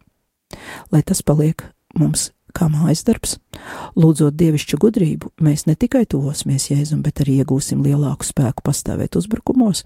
lai 0.93 1.03
tas 1.07 1.23
paliek 1.27 1.67
mums 1.99 2.31
kā 2.55 2.69
mājas 2.71 3.03
darbs. 3.07 3.37
Lūdzot 3.99 4.37
dievišķu 4.39 4.79
gudrību, 4.83 5.33
mēs 5.43 5.67
ne 5.67 5.75
tikai 5.79 6.05
tuvosimies 6.11 6.69
Jēzum, 6.71 7.03
bet 7.03 7.25
arī 7.25 7.41
iegūsim 7.43 7.83
lielāku 7.85 8.27
spēku 8.27 8.65
pastāvēt 8.67 9.19
uzbrukumos 9.19 9.83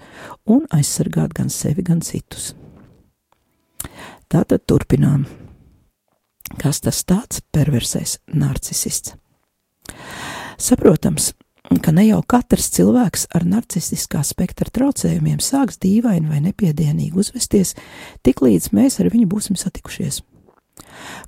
un 0.49 0.67
aizsargāt 0.75 1.35
gan 1.37 1.52
sevi, 1.52 1.85
gan 1.87 2.02
citus. 2.05 2.52
Tātad 4.28 4.67
turpinām. 4.69 5.25
Kas 6.61 6.83
tas 6.85 7.00
tāds 7.09 7.40
perversais 7.52 8.19
narcisists? 8.28 9.17
Saprotams, 10.59 11.33
ka 11.83 11.92
ne 11.92 12.07
jau 12.09 12.21
katrs 12.26 12.71
cilvēks 12.75 13.28
ar 13.37 13.45
narcistiskā 13.49 14.23
spektra 14.26 14.71
traucējumiem 14.73 15.40
sāks 15.45 15.78
dīvaini 15.83 16.30
vai 16.30 16.40
nepiedienīgi 16.49 17.18
uzvesties, 17.18 17.75
tiklīdz 18.26 18.73
mēs 18.76 18.99
ar 19.02 19.11
viņu 19.12 19.28
būsim 19.30 19.59
satikušies. 19.59 20.23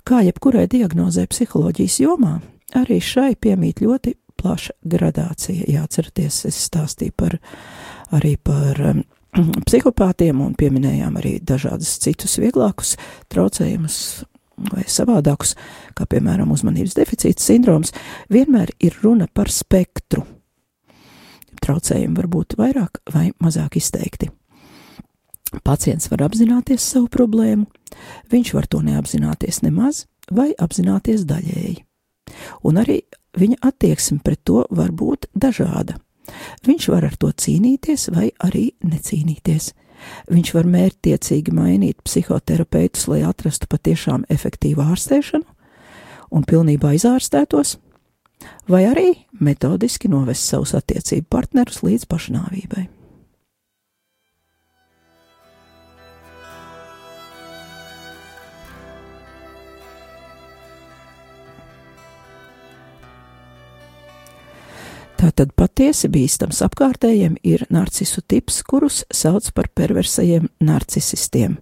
Kā 0.07 0.23
jebkurai 0.25 0.65
diagnozē 0.71 1.27
psiholoģijas 1.29 1.99
jomā, 2.01 2.39
arī 2.77 2.99
šai 3.03 3.35
piemīt 3.39 3.83
ļoti 3.83 4.15
plaša 4.41 4.75
gradācija. 4.89 5.67
Jāatcerieties, 5.69 6.45
es 6.49 6.59
stāstīju 6.65 7.13
par, 7.17 7.37
arī 8.15 8.35
par 8.41 8.81
um, 8.89 9.03
psihopātiem 9.67 10.41
un 10.43 10.55
pieminējām 10.57 11.19
arī 11.21 11.35
dažādus 11.45 11.93
citus 12.01 12.39
vieglākus 12.41 12.95
traucējumus, 13.31 13.99
vai 14.71 14.83
savādākus, 14.87 15.55
kā 15.97 16.05
piemēram 16.09 16.51
uzmanības 16.53 16.97
deficīta 16.97 17.43
sindroms, 17.43 17.93
vienmēr 18.29 18.73
ir 18.79 18.97
runa 19.03 19.27
par 19.33 19.51
spektru. 19.51 20.25
Traucējumi 21.61 22.17
var 22.17 22.27
būt 22.31 22.57
vairāk 22.57 23.01
vai 23.13 23.29
mazāk 23.41 23.77
izteikti. 23.77 24.31
Pacients 25.63 26.07
var 26.11 26.23
apzināties 26.29 26.83
savu 26.93 27.09
problēmu, 27.11 27.65
viņš 28.31 28.53
var 28.55 28.67
to 28.71 28.79
neapzināties 28.85 29.61
nemaz 29.65 30.05
vai 30.31 30.51
apzināties 30.55 31.25
daļēji. 31.27 31.81
Un 32.63 32.79
arī 32.79 33.01
viņa 33.37 33.59
attieksme 33.67 34.21
pret 34.23 34.41
to 34.47 34.63
var 34.71 34.93
būt 34.95 35.27
dažāda. 35.35 35.97
Viņš 36.65 36.87
var 36.93 37.09
ar 37.09 37.17
to 37.19 37.31
cīnīties 37.31 38.09
vai 38.15 38.29
arī 38.39 38.71
necīnīties. 38.85 39.73
Viņš 40.31 40.53
var 40.55 40.69
mērķtiecīgi 40.75 41.53
mainīt 41.55 41.99
psihoterapeitus, 42.05 43.07
lai 43.11 43.21
atrastu 43.27 43.69
patiešām 43.71 44.25
efektīvu 44.29 44.85
ārstēšanu 44.85 45.45
un 46.31 46.47
pilnībā 46.47 46.93
izārstētos, 46.95 47.75
vai 48.71 48.85
arī 48.87 49.09
metodiski 49.39 50.11
novest 50.11 50.47
savus 50.47 50.73
attiecību 50.77 51.27
partnerus 51.29 51.83
līdz 51.85 52.07
pašnāvībai. 52.11 52.87
Tātad 65.21 65.51
patiesi 65.53 66.09
bīstams 66.09 66.63
apkārtējiem 66.65 67.35
ir 67.45 67.67
narcisu 67.69 68.23
tips, 68.25 68.63
kurus 68.65 69.03
sauc 69.13 69.51
par 69.53 69.67
perversajiem 69.77 70.47
narcisistiem. 70.65 71.59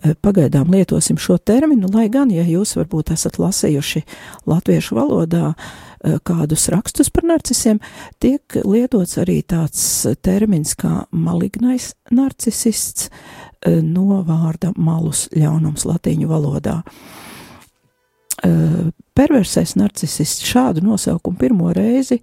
Eh, 0.00 0.14
Pagaidām 0.24 0.72
lietosim 0.72 1.18
šo 1.20 1.36
terminu, 1.36 1.90
lai 1.92 2.06
gan, 2.12 2.32
ja 2.32 2.46
jūs 2.48 2.72
varbūt 2.78 3.12
esat 3.12 3.36
lasījuši 3.42 4.00
latviešu 4.48 4.96
valodā 4.96 5.50
eh, 5.52 6.16
kādus 6.24 6.70
rakstus 6.72 7.12
par 7.12 7.28
narcisiem, 7.28 7.82
tiek 8.16 8.58
lietots 8.64 9.20
arī 9.20 9.42
tāds 9.44 9.84
termins 10.24 10.72
kā 10.80 11.04
malignais 11.12 11.92
narcisists 12.08 13.10
eh, 13.10 13.82
no 13.84 14.22
vārda 14.24 14.72
malus 14.76 15.28
ļaunums 15.36 15.84
latīņu 15.84 16.32
valodā. 16.32 16.80
Perversais 19.16 19.70
narcisists 19.80 20.44
šādu 20.44 20.82
nosaukumu 20.84 21.38
pirmo 21.40 21.70
reizi 21.72 22.18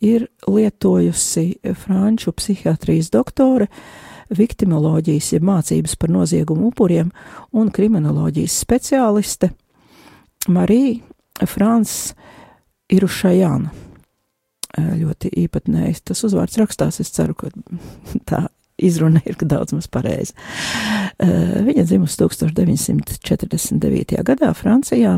ir 0.00 0.26
lietojusi 0.46 1.74
franču 1.74 2.32
psihiatrijas 2.36 3.08
doktore, 3.14 3.66
viktimoloģijas, 4.30 5.32
jeb 5.36 5.46
mācības 5.46 5.96
par 6.00 6.12
noziegumu 6.12 6.70
upuriem 6.70 7.12
un 7.56 7.70
kriminoloģijas 7.74 8.60
speciāliste 8.66 9.50
Marija 10.48 11.46
Frans 11.46 12.14
Irušajāna. 12.92 13.72
Uh, 14.76 14.92
ļoti 15.00 15.30
īpatnējs 15.40 16.02
tas 16.10 16.20
uzvārds 16.26 16.58
rakstās, 16.60 17.00
es 17.00 17.10
ceru, 17.14 17.36
ka 17.38 17.48
tā 18.30 18.46
izruna 18.76 19.22
ir 19.24 19.38
daudz 19.40 19.72
maz 19.72 19.88
pareiza. 19.88 20.36
Uh, 21.16 21.62
viņa 21.66 21.86
dzimusi 21.88 22.20
1949. 22.20 24.18
gadā 24.26 24.52
Francijā, 24.58 25.16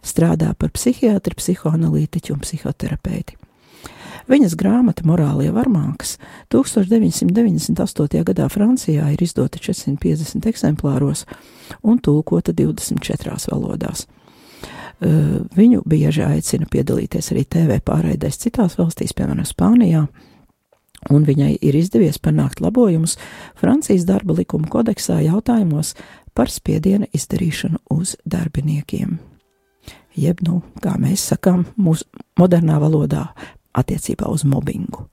strādā 0.00 0.54
par 0.58 0.72
psihiatri, 0.74 1.36
psihoanalītiķu 1.36 2.34
un 2.34 2.46
psihoterapeiti. 2.46 3.36
Viņas 4.26 4.56
grāmata 4.58 5.04
Morālie 5.06 5.52
varmākas 5.54 6.16
1998. 6.50 8.22
gadā 8.26 8.48
Francijā 8.50 9.12
ir 9.14 9.22
izdota 9.22 9.60
450 9.62 10.48
eksemplāros 10.50 11.22
un 11.86 12.00
tulkota 12.02 12.54
24 12.56 13.38
valodās. 13.52 14.06
Viņu 14.98 15.82
bieži 15.86 16.24
aicina 16.24 16.66
piedalīties 16.72 17.30
arī 17.34 17.44
TV 17.44 17.78
pārraidēs 17.84 18.40
citās 18.40 18.78
valstīs, 18.80 19.12
piemēram, 19.14 19.44
Spānijā, 19.46 20.06
un 21.12 21.26
viņai 21.28 21.52
ir 21.60 21.76
izdevies 21.76 22.18
panākt 22.18 22.62
labojumus 22.64 23.18
Francijas 23.60 24.08
darba 24.08 24.34
likuma 24.40 24.66
kodeksā 24.72 25.20
jautājumos 25.26 25.94
par 26.34 26.50
spiediena 26.50 27.06
izdarīšanu 27.14 27.84
uz 27.94 28.16
darbiniekiem. 28.24 29.18
Jeb, 30.16 30.40
nu, 30.40 30.62
kā 30.80 30.94
mēs 30.96 31.26
sakām, 31.28 31.66
mūsu 31.76 32.06
modernā 32.40 32.78
valodā, 32.80 33.26
attiecībā 33.76 34.28
uz 34.32 34.44
mobbingu. 34.48 35.06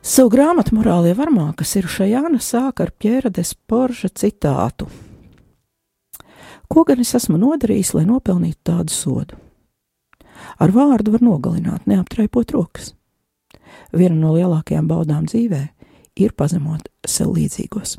Savu 0.00 0.30
grāmatu 0.32 0.72
Morālie 0.78 1.12
varmākas 1.12 1.74
ir 1.76 1.88
Šajāna 1.90 2.40
sāk 2.40 2.80
ar 2.80 2.92
Pjēra 2.96 3.28
Desporža 3.36 4.08
citātu. 4.08 4.88
Ko 6.70 6.84
gan 6.88 7.02
es 7.02 7.12
esmu 7.18 7.36
nodarījis, 7.40 7.92
lai 7.98 8.06
nopelnītu 8.08 8.60
tādu 8.64 8.94
sodu? 8.94 9.36
Ar 10.56 10.72
vārdu 10.72 11.12
var 11.12 11.24
nogalināt, 11.24 11.84
neaptraipot 11.90 12.54
rokas. 12.56 12.94
Viena 13.92 14.16
no 14.16 14.32
lielākajām 14.38 14.88
baudām 14.88 15.26
dzīvē 15.28 15.64
ir 16.16 16.32
pazemot 16.32 16.88
sev 17.04 17.34
līdzīgos. 17.36 17.98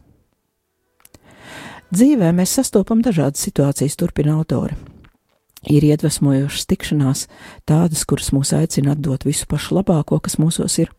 Dzīvē 1.92 2.32
mēs 2.34 2.56
sastopam 2.58 3.04
dažādas 3.06 3.44
situācijas, 3.46 4.00
turpina 4.00 4.40
autore 4.40 4.78
ir 5.70 5.86
iedvesmojošas 5.86 6.66
tikšanās, 6.70 7.28
tādas, 7.70 8.06
kuras 8.08 8.32
mūs 8.34 8.54
aicina 8.58 8.96
atdot 8.96 9.26
visu 9.28 9.48
pašu 9.50 9.78
labāko, 9.78 10.20
kas 10.24 10.40
mūsos 10.42 10.80
ir. 10.82 10.92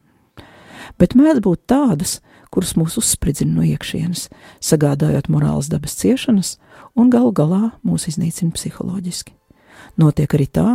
Bet 0.98 1.16
mēdz 1.18 1.42
būt 1.42 1.64
tādas, 1.70 2.20
kuras 2.53 2.75
mūs 2.77 2.98
uzspridzina 3.01 3.57
no 3.57 3.66
iekšienes, 3.66 4.29
sagādājot 4.62 5.31
morāles 5.33 5.70
dabas 5.72 5.96
ciešanas 5.98 6.57
un 6.98 7.11
galu 7.11 7.33
galā 7.33 7.72
mūs 7.87 8.09
iznīcina 8.12 8.53
psiholoģiski. 8.55 9.35
Notiek 9.98 10.35
arī 10.37 10.46
tā, 10.46 10.68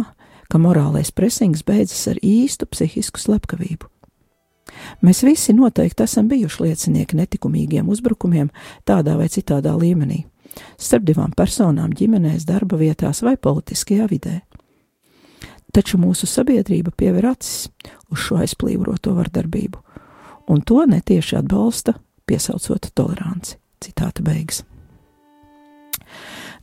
ka 0.51 0.59
morālais 0.61 1.11
presings 1.11 1.63
beidzas 1.67 2.07
ar 2.11 2.19
īstu 2.23 2.67
psihisku 2.71 3.21
slepkavību. 3.21 3.87
Mēs 5.01 5.23
visi 5.23 5.53
noteikti 5.55 6.03
esam 6.03 6.27
bijuši 6.27 6.65
liecinieki 6.65 7.17
netikumīgiem 7.17 7.87
uzbrukumiem 7.87 8.49
tādā 8.87 9.15
vai 9.19 9.29
citādā 9.31 9.71
līmenī 9.79 10.25
starp 10.77 11.05
divām 11.07 11.33
personām 11.37 11.93
ģimenēs, 11.97 12.45
darba 12.47 12.79
vietās 12.79 13.23
vai 13.25 13.35
politiskajā 13.37 14.07
vidē. 14.11 14.39
Taču 15.73 15.99
mūsu 16.01 16.29
sabiedrība 16.29 16.93
piever 16.95 17.27
acis 17.33 17.67
uz 18.11 18.23
šo 18.23 18.39
aizplīvoto 18.41 19.13
vardarbību, 19.17 19.83
un 20.49 20.63
to 20.63 20.85
netieši 20.87 21.37
atbalsta, 21.41 21.97
piesaucot 22.25 22.91
toleranci. 22.95 23.57
Citāta 23.83 24.23
beigas. 24.25 24.63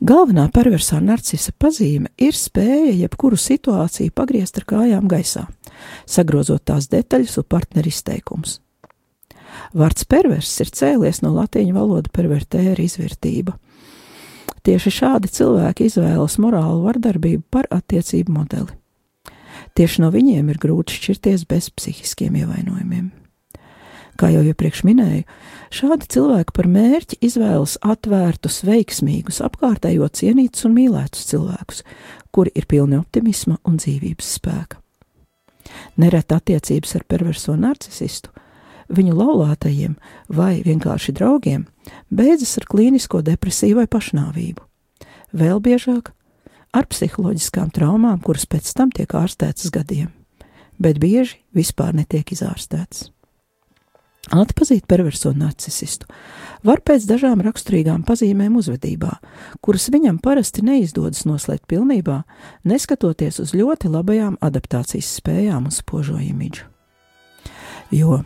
Galvenā 0.03 0.49
perversā 0.51 0.99
narcisa 0.99 1.53
pazīme 1.55 2.09
ir 2.19 2.35
spēja 2.35 2.91
jebkuru 3.05 3.37
situāciju 3.39 4.11
pagriezt 4.11 4.59
ar 4.59 4.65
kājām 4.67 5.07
gaisā, 5.07 5.45
sagrozot 6.05 6.65
tās 6.67 6.89
detaļas 6.91 7.37
un 7.39 7.47
partneru 7.47 7.91
izteikumus. 7.93 8.59
Vārds 9.71 10.03
pervers 10.11 10.51
ir 10.59 10.71
cēlies 10.75 11.21
no 11.23 11.31
latīņu 11.37 11.77
valoda 11.77 12.11
pervertēra 12.11 12.83
izvērtība, 12.83 13.55
Tieši 14.65 14.89
šādi 14.89 15.29
cilvēki 15.29 15.85
izvēlas 15.85 16.39
morālu 16.41 16.87
vardarbību 16.87 17.43
par 17.53 17.67
attiecību 17.73 18.33
modeli. 18.33 18.73
Tieši 19.77 20.01
no 20.01 20.09
viņiem 20.09 20.49
ir 20.49 20.57
grūti 20.61 20.95
šķirties 20.95 21.43
bez 21.49 21.69
psihiskiem 21.75 22.39
ievainojumiem. 22.41 23.11
Kā 24.15 24.29
jau 24.31 24.41
iepriekš 24.47 24.85
minēju, 24.87 25.25
šādi 25.75 26.07
cilvēki 26.15 26.55
par 26.55 26.69
mērķi 26.71 27.19
izvēlas 27.27 27.75
atvērtus, 27.83 28.61
veiksmīgus, 28.65 29.41
apkārtējo 29.43 30.07
cienītus 30.07 30.65
un 30.65 30.73
mīlētus 30.77 31.27
cilvēkus, 31.33 31.83
kuri 32.31 32.55
ir 32.55 32.65
pilni 32.71 32.97
optimisma 32.97 33.59
un 33.67 33.77
dzīvības 33.77 34.31
spēka. 34.39 34.79
Nereti 35.99 36.37
attiecības 36.37 36.95
ar 36.97 37.05
perverso 37.11 37.57
narcisistu 37.59 38.31
viņu 38.89 39.15
laulātajiem 39.15 39.95
vai 40.29 40.59
vienkārši 40.65 41.15
draugiem 41.15 41.65
beidzas 42.09 42.57
ar 42.59 42.67
klīnisko 42.69 43.21
depresiju 43.25 43.79
vai 43.81 43.87
pašnāvību. 43.89 44.61
Vēl 45.35 45.59
biežāk 45.63 46.13
ar 46.75 46.87
psiholoģiskām 46.91 47.71
traumām, 47.75 48.21
kuras 48.21 48.45
pēc 48.49 48.71
tam 48.75 48.91
tiek 48.91 49.11
ārstētas 49.15 49.71
gadiem, 49.73 50.11
bet 50.79 50.99
bieži 50.99 51.41
vispār 51.55 51.95
netiek 51.95 52.31
izārstētas. 52.35 53.09
Atpazīt 54.33 54.87
perverso 54.89 55.35
narcisistu 55.37 56.07
var 56.65 56.79
pēc 56.81 57.03
dažām 57.05 57.43
raksturīgām 57.45 58.01
pazīmēm 58.07 58.55
uzvedībā, 58.57 59.11
kuras 59.61 59.85
viņam 59.93 60.17
parasti 60.17 60.63
neizdodas 60.65 61.27
noslēgt 61.29 61.67
pilnībā, 61.69 62.23
neskatoties 62.65 63.37
uz 63.43 63.53
ļoti 63.53 63.91
labajām 63.93 64.39
adaptācijas 64.41 65.11
spējām 65.19 65.69
un 65.69 65.75
spožo 65.75 66.17
imidžu. 66.17 66.65
Jo 67.93 68.23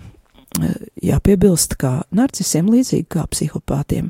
jāpiebilst, 1.04 1.76
ka 1.80 2.04
narcisiem, 2.16 2.70
līdzīgi 2.74 3.08
kā 3.14 3.26
psihopātiem, 3.30 4.10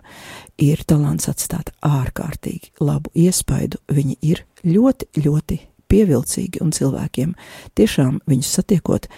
ir 0.62 0.84
talants 0.88 1.30
atstāt 1.32 1.74
ārkārtīgi 1.86 2.74
labu 2.84 3.12
iespaidu. 3.18 3.82
Viņi 3.92 4.18
ir 4.22 4.44
ļoti, 4.64 5.10
ļoti 5.20 5.60
pievilcīgi 5.90 6.62
un 6.64 6.72
cilvēkiem 6.76 7.34
tiešām 7.78 8.22
viņus 8.30 8.54
satiekot, 8.60 9.10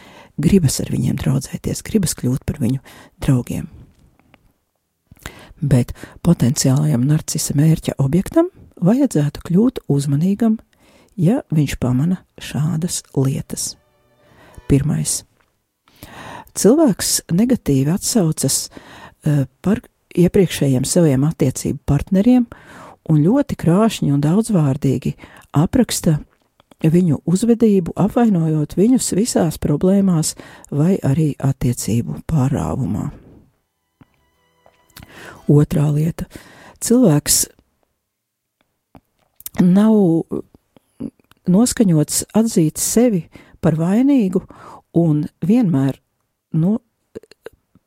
gribas 0.42 0.80
ar 0.84 0.92
viņiem 0.94 1.20
draudzēties, 1.22 1.84
gribas 1.86 2.16
kļūt 2.18 2.46
par 2.48 2.62
viņu 2.64 2.82
draugiem. 3.22 3.70
Bet 5.62 5.94
potenciālajam 6.26 7.04
narcisa 7.06 7.54
mērķa 7.58 8.00
objektam 8.02 8.50
vajadzētu 8.82 9.44
kļūt 9.46 9.84
uzmanīgam, 9.94 10.58
ja 11.14 11.44
viņš 11.54 11.78
pamana 11.78 12.24
šādas 12.42 13.04
lietas. 13.14 13.76
Pirmais 14.72 15.22
cilvēks 16.58 17.22
negatīvi 17.32 17.94
atsaucas 17.94 18.68
uh, 18.70 19.46
par 19.62 19.84
iepriekšējiem 20.18 20.86
saviem 20.88 21.24
attiecību 21.28 21.80
partneriem 21.88 22.48
un 23.10 23.24
ļoti 23.24 23.58
krāšņi 23.60 24.12
un 24.14 24.22
daudzvārdīgi 24.24 25.16
apraksta 25.58 26.20
viņu 26.82 27.22
uzvedību, 27.30 27.94
apvainojot 27.96 28.76
viņus 28.78 29.12
visās 29.18 29.60
problēmās 29.62 30.34
vai 30.74 30.96
arī 31.06 31.32
attiecību 31.38 32.24
pārāvumā. 32.30 33.12
Otrā 35.52 35.88
lieta- 35.94 36.26
cilvēks 36.86 37.46
nav 39.62 39.96
noskaņots 41.48 42.26
atzīt 42.34 42.78
sevi 42.78 43.26
par 43.62 43.76
vainīgu 43.76 44.42
un 44.98 45.28
vienmēr 45.42 46.00
nu, 46.54 46.78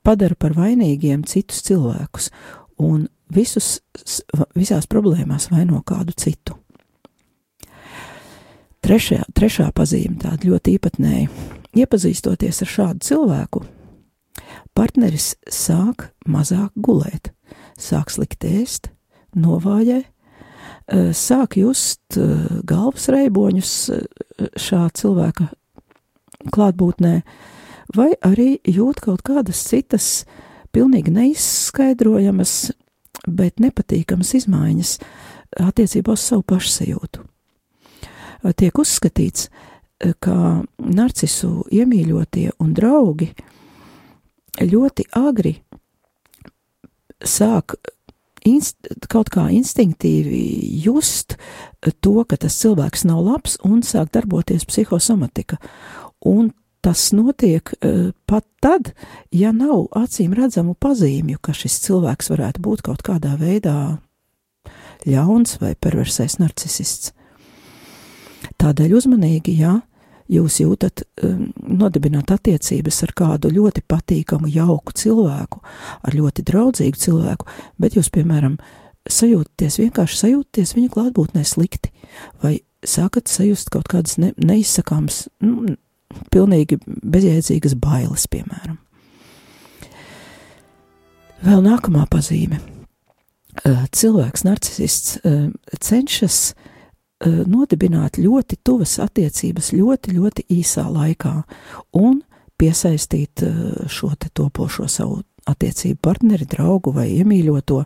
padara 0.04 0.36
par 0.38 0.54
vainīgiem 0.56 1.24
citus 1.28 1.62
cilvēkus 1.66 2.30
un 2.82 3.08
visus, 3.34 3.78
visās 4.56 4.88
problēmās 4.90 5.48
vaino 5.52 5.80
kādu 5.86 6.14
citu. 6.16 6.58
Trešā, 8.84 9.22
trešā 9.32 9.70
pazīme 9.72 10.18
tāda 10.20 10.44
ļoti 10.44 10.74
īpatnēja. 10.76 11.30
Iepazīstoties 11.74 12.60
ar 12.62 12.68
šādu 12.70 13.06
cilvēku, 13.06 13.62
partneris 14.76 15.32
sāk 15.50 16.10
mazāk 16.28 16.74
gulēt, 16.76 17.32
sāk 17.80 18.12
slikt 18.12 18.44
ēst, 18.44 18.90
novājē, 19.34 20.02
eh, 20.04 21.08
sāk 21.16 21.56
just 21.56 22.18
eh, 22.20 22.60
galvas 22.62 23.08
reiboņus 23.08 23.72
eh, 23.96 24.04
šā 24.60 24.84
cilvēka 25.00 25.48
klātbūtnē, 26.52 27.14
vai 27.96 28.12
arī 28.24 28.58
jūt 28.64 29.02
kaut 29.04 29.22
kādas 29.26 29.60
citas, 29.68 30.24
pilnīgi 30.74 31.12
neizskaidrojamas, 31.14 32.72
bet 33.28 33.62
nepatīkamas 33.62 34.34
izmaiņas 34.40 34.98
attiecībā 35.62 36.16
uz 36.16 36.26
savu 36.26 36.42
pašsajūtu 36.50 37.28
tiek 38.52 38.76
uzskatīts, 38.78 39.48
eh, 40.00 40.12
ka 40.20 40.64
narcisu 40.78 41.64
iemīļotie 41.72 42.50
un 42.60 42.74
draugi 42.74 43.30
ļoti 44.60 45.06
agri 45.16 45.56
sāk 47.24 47.76
inst, 48.44 48.76
kaut 49.08 49.30
kā 49.30 49.48
instinktīvi 49.50 50.82
just 50.84 51.36
to, 52.00 52.24
ka 52.24 52.36
tas 52.36 52.58
cilvēks 52.60 53.04
nav 53.04 53.24
labs 53.24 53.56
un 53.64 53.82
sāk 53.82 54.12
darboties 54.12 54.66
psihosomatika. 54.68 55.56
Un 56.20 56.52
tas 56.84 57.08
notiek 57.16 57.72
uh, 57.78 58.12
pat 58.28 58.46
tad, 58.64 58.92
ja 59.32 59.52
nav 59.56 59.88
acīm 59.96 60.34
redzamu 60.36 60.76
pazīmju, 60.76 61.40
ka 61.40 61.56
šis 61.56 61.80
cilvēks 61.86 62.30
varētu 62.32 62.64
būt 62.64 62.84
kaut 62.88 63.04
kādā 63.06 63.34
veidā 63.40 63.96
ļauns 65.08 65.58
vai 65.60 65.74
perversais 65.76 66.38
narcisists. 66.40 67.12
Tādēļ 68.60 68.94
uzmanīgi, 68.96 69.56
ja 69.60 69.78
jūs 70.30 70.60
jūtat 70.62 71.04
um, 71.24 71.48
nodibināt 71.68 72.32
attiecības 72.32 73.02
ar 73.06 73.12
kādu 73.16 73.52
ļoti 73.52 73.84
patīkamu, 73.88 74.48
jauku 74.52 74.94
cilvēku, 74.96 75.60
ar 76.04 76.16
ļoti 76.16 76.44
draudzīgu 76.48 77.00
cilvēku, 77.00 77.48
bet 77.80 77.98
jūs, 77.98 78.10
piemēram, 78.14 78.56
sajūtaties, 79.10 79.80
vienkārši 79.82 80.20
sajūtaties 80.22 80.76
viņa 80.78 80.92
klātbūtnē 80.94 81.44
slikti, 81.48 81.92
vai 82.42 82.58
sākat 82.84 83.28
sajust 83.28 83.72
kaut 83.72 83.88
kādas 83.92 84.16
ne, 84.20 84.32
neizsakāmas, 84.40 85.26
nu, 85.44 85.76
pilnīgi 86.34 86.78
bezjēdzīgas 86.86 87.76
bailes, 87.80 88.28
piemēram. 88.30 88.78
Vēl 91.44 91.64
nākamā 91.64 92.06
pazīme. 92.10 92.60
Uh, 93.64 93.84
cilvēks, 93.94 94.42
narcisists, 94.48 95.18
uh, 95.22 95.50
cenšas 95.80 96.54
Eh, 97.24 97.44
nodibināt 97.48 98.18
ļoti 98.20 98.58
tuvas 98.66 98.98
attiecības 99.00 99.70
ļoti, 99.72 100.16
ļoti 100.18 100.44
īsā 100.50 100.82
laikā 100.90 101.32
un 101.96 102.18
piesaistīt 102.60 103.44
eh, 103.46 103.54
šo 103.88 104.10
te 104.18 104.28
topošo 104.34 104.88
savu 104.90 105.22
attiecību 105.50 105.98
partneri, 106.04 106.46
draugu 106.48 106.92
vai 106.94 107.08
iemīļoto, 107.18 107.82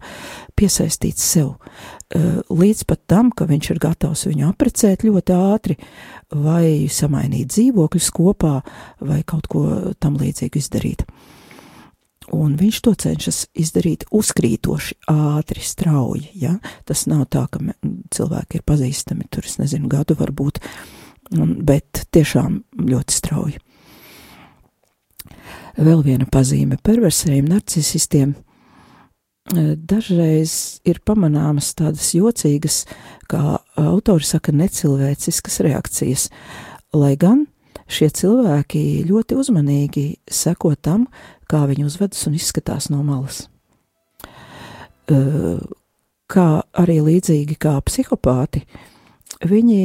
piesaistīt 0.59 1.18
sev. 1.23 1.55
Eh, 2.14 2.42
līdz 2.49 2.85
pat 2.88 3.03
tam, 3.07 3.33
ka 3.33 3.49
viņš 3.49 3.71
ir 3.75 3.83
gatavs 3.83 4.27
viņu 4.31 4.51
aprecēt 4.51 5.07
ļoti 5.07 5.35
ātri, 5.37 5.79
vai 6.35 6.87
samainīt 6.92 7.51
dzīvokļus 7.55 8.12
kopā, 8.14 8.61
vai 9.01 9.23
kaut 9.27 9.49
ko 9.51 9.94
tam 10.01 10.21
līdzīgu 10.21 10.62
izdarīt 10.62 11.05
un 12.35 12.57
viņš 12.59 12.81
to 12.85 12.94
cenšas 12.99 13.38
izdarīt 13.59 14.07
uzkrītoši, 14.14 14.99
ātri, 15.11 15.62
strauji. 15.64 16.29
Ja? 16.38 16.57
Tas 16.88 17.07
nav 17.11 17.27
tā, 17.33 17.47
ka 17.51 17.61
cilvēki 18.14 18.61
ir 18.61 18.66
pazīstami 18.68 19.29
tur, 19.33 19.47
es 19.49 19.59
nezinu, 19.61 19.88
gadu 19.90 20.16
varbūt, 20.18 20.61
bet 21.68 22.05
tiešām 22.14 22.62
ļoti 22.88 23.16
strauji. 23.16 23.62
Vēl 25.79 26.01
viena 26.03 26.27
pazīme 26.27 26.75
perversējiem 26.83 27.47
narcisistiem 27.53 28.33
e, 28.35 29.77
dažreiz 29.79 30.81
ir 30.88 30.99
pamanāmas 31.07 31.71
tādas 31.79 32.11
jocīgas, 32.17 32.81
kā 33.31 33.61
autori 33.79 34.27
saka, 34.27 34.51
necilvēciskas 34.59 35.61
reakcijas, 35.69 36.27
lai 36.97 37.14
gan 37.21 37.47
šie 37.87 38.11
cilvēki 38.11 38.83
ļoti 39.07 39.38
uzmanīgi 39.38 40.05
seko 40.27 40.75
tam, 40.75 41.07
kā 41.49 41.62
viņi 41.71 41.87
uzvedas 41.87 42.27
un 42.27 42.37
izskatās 42.37 42.91
no 42.93 43.05
malas. 43.07 43.47
Kā 46.29 46.49
arī 46.77 46.99
līdzīgi 47.07 47.55
kā 47.57 47.79
psihopāti, 47.87 48.67
viņi 49.47 49.81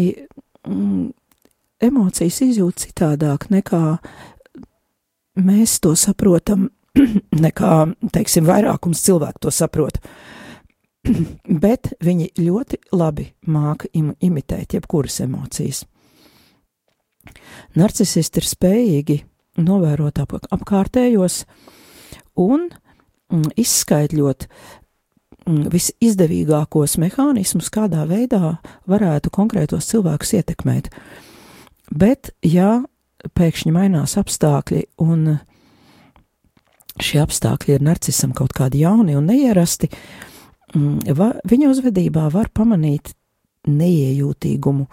mm, 0.68 1.06
emocijas 1.88 2.42
izjūt 2.44 2.84
citādāk 2.88 3.48
nekā 3.54 3.86
mēs 5.40 5.80
to 5.84 5.94
saprotam, 6.00 6.70
nekā, 7.46 7.74
teiksim, 8.14 8.46
vairākums 8.50 9.02
cilvēku 9.06 9.46
to 9.46 9.54
saprot. 9.54 10.00
Bet 11.64 11.94
viņi 12.04 12.32
ļoti 12.40 12.80
labi 12.96 13.30
māca 13.48 13.90
im 13.94 14.14
imitēt 14.24 14.78
jebkuras 14.78 15.20
emocijas. 15.26 15.84
Narcisisti 17.80 18.42
ir 18.42 18.48
spējīgi 18.48 19.18
novērot 19.64 20.20
ap, 20.24 20.38
apkārtējos 20.54 21.44
un 22.42 22.68
mm, 22.68 23.54
izskaidrot 23.60 24.48
mm, 25.48 25.68
visizdevīgākos 25.74 26.98
mehānismus, 27.02 27.72
kādā 27.74 28.04
veidā 28.10 28.58
varētu 28.90 29.32
konkrētos 29.34 29.88
cilvēkus 29.92 30.36
ietekmēt. 30.40 30.90
Bet, 31.94 32.34
ja 32.44 32.82
pēkšņi 33.32 33.72
mainās 33.74 34.18
apstākļi 34.20 34.84
un 35.04 35.38
šie 37.02 37.22
apstākļi 37.24 37.78
ir 37.78 37.86
narcisam 37.86 38.34
kaut 38.36 38.54
kādi 38.56 38.84
jauni 38.84 39.16
un 39.18 39.28
neierasti, 39.30 39.90
mm, 40.76 41.14
va, 41.18 41.34
viņa 41.50 41.72
uzvedībā 41.72 42.28
var 42.34 42.52
pamanīt 42.54 43.14
neiejūtīgumu, 43.70 44.88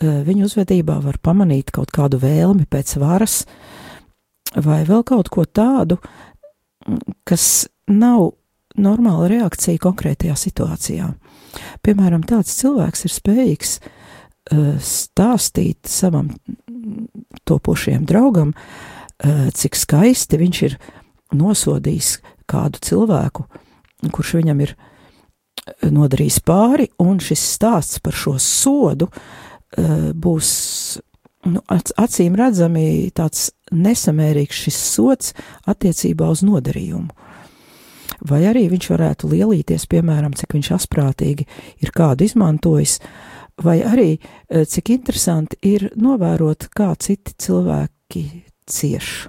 viņa 0.00 0.46
uzvedībā 0.48 0.98
var 1.04 1.20
pamanīt 1.22 1.70
kaut 1.74 1.92
kādu 1.94 2.18
vēlmi 2.20 2.66
pēc 2.70 2.96
varas, 3.00 3.44
vai 4.56 4.82
vēl 4.88 5.04
kaut 5.06 5.30
ko 5.30 5.44
tādu, 5.46 6.00
kas 7.28 7.68
nav 7.86 8.32
normāla 8.80 9.28
reakcija 9.30 9.78
konkrētajā 9.82 10.34
situācijā. 10.38 11.12
Piemēram, 11.84 12.22
tāds 12.26 12.54
cilvēks 12.58 13.06
ir 13.06 13.14
spējīgs 13.14 13.72
uh, 13.78 13.94
stāstīt 14.80 15.88
savam 15.90 16.30
topošajam 17.48 18.06
draugam, 18.08 18.54
uh, 18.54 19.48
cik 19.54 19.76
skaisti 19.78 20.40
viņš 20.40 20.62
ir 20.68 20.78
nosodījis 21.36 22.16
kādu 22.50 22.80
cilvēku, 22.82 23.44
kurš 24.10 24.38
viņam 24.40 24.64
ir 24.64 24.74
nodarījis 25.86 26.40
pāri, 26.42 26.88
un 26.98 27.20
šis 27.22 27.42
stāsts 27.54 28.00
par 28.02 28.16
šo 28.16 28.38
sodu 28.42 29.10
uh, 29.10 30.10
būs 30.16 30.50
nu, 31.46 31.62
acīm 31.70 32.36
redzami 32.38 33.10
tāds 33.16 33.50
nesamērīgs 33.70 34.64
šis 34.66 34.78
sots 34.94 35.34
attiecībā 35.70 36.28
uz 36.32 36.42
nodarījumu. 36.46 37.10
Vai 38.26 38.42
arī 38.50 38.66
viņš 38.68 38.88
varētu 38.92 39.30
lielīties, 39.30 39.86
piemēram, 39.88 40.34
cik 40.36 40.58
viņš 40.58 40.72
asprātīgi 40.76 41.46
ir 41.80 41.92
kādu 41.94 42.26
izmantojis, 42.26 42.98
vai 43.64 43.80
arī 43.86 44.10
e, 44.16 44.64
cik 44.64 44.94
interesanti 44.94 45.58
ir 45.66 45.90
novērot, 45.96 46.68
kā 46.74 46.92
citi 47.00 47.34
cilvēki 47.40 48.24
cieš. 48.70 49.28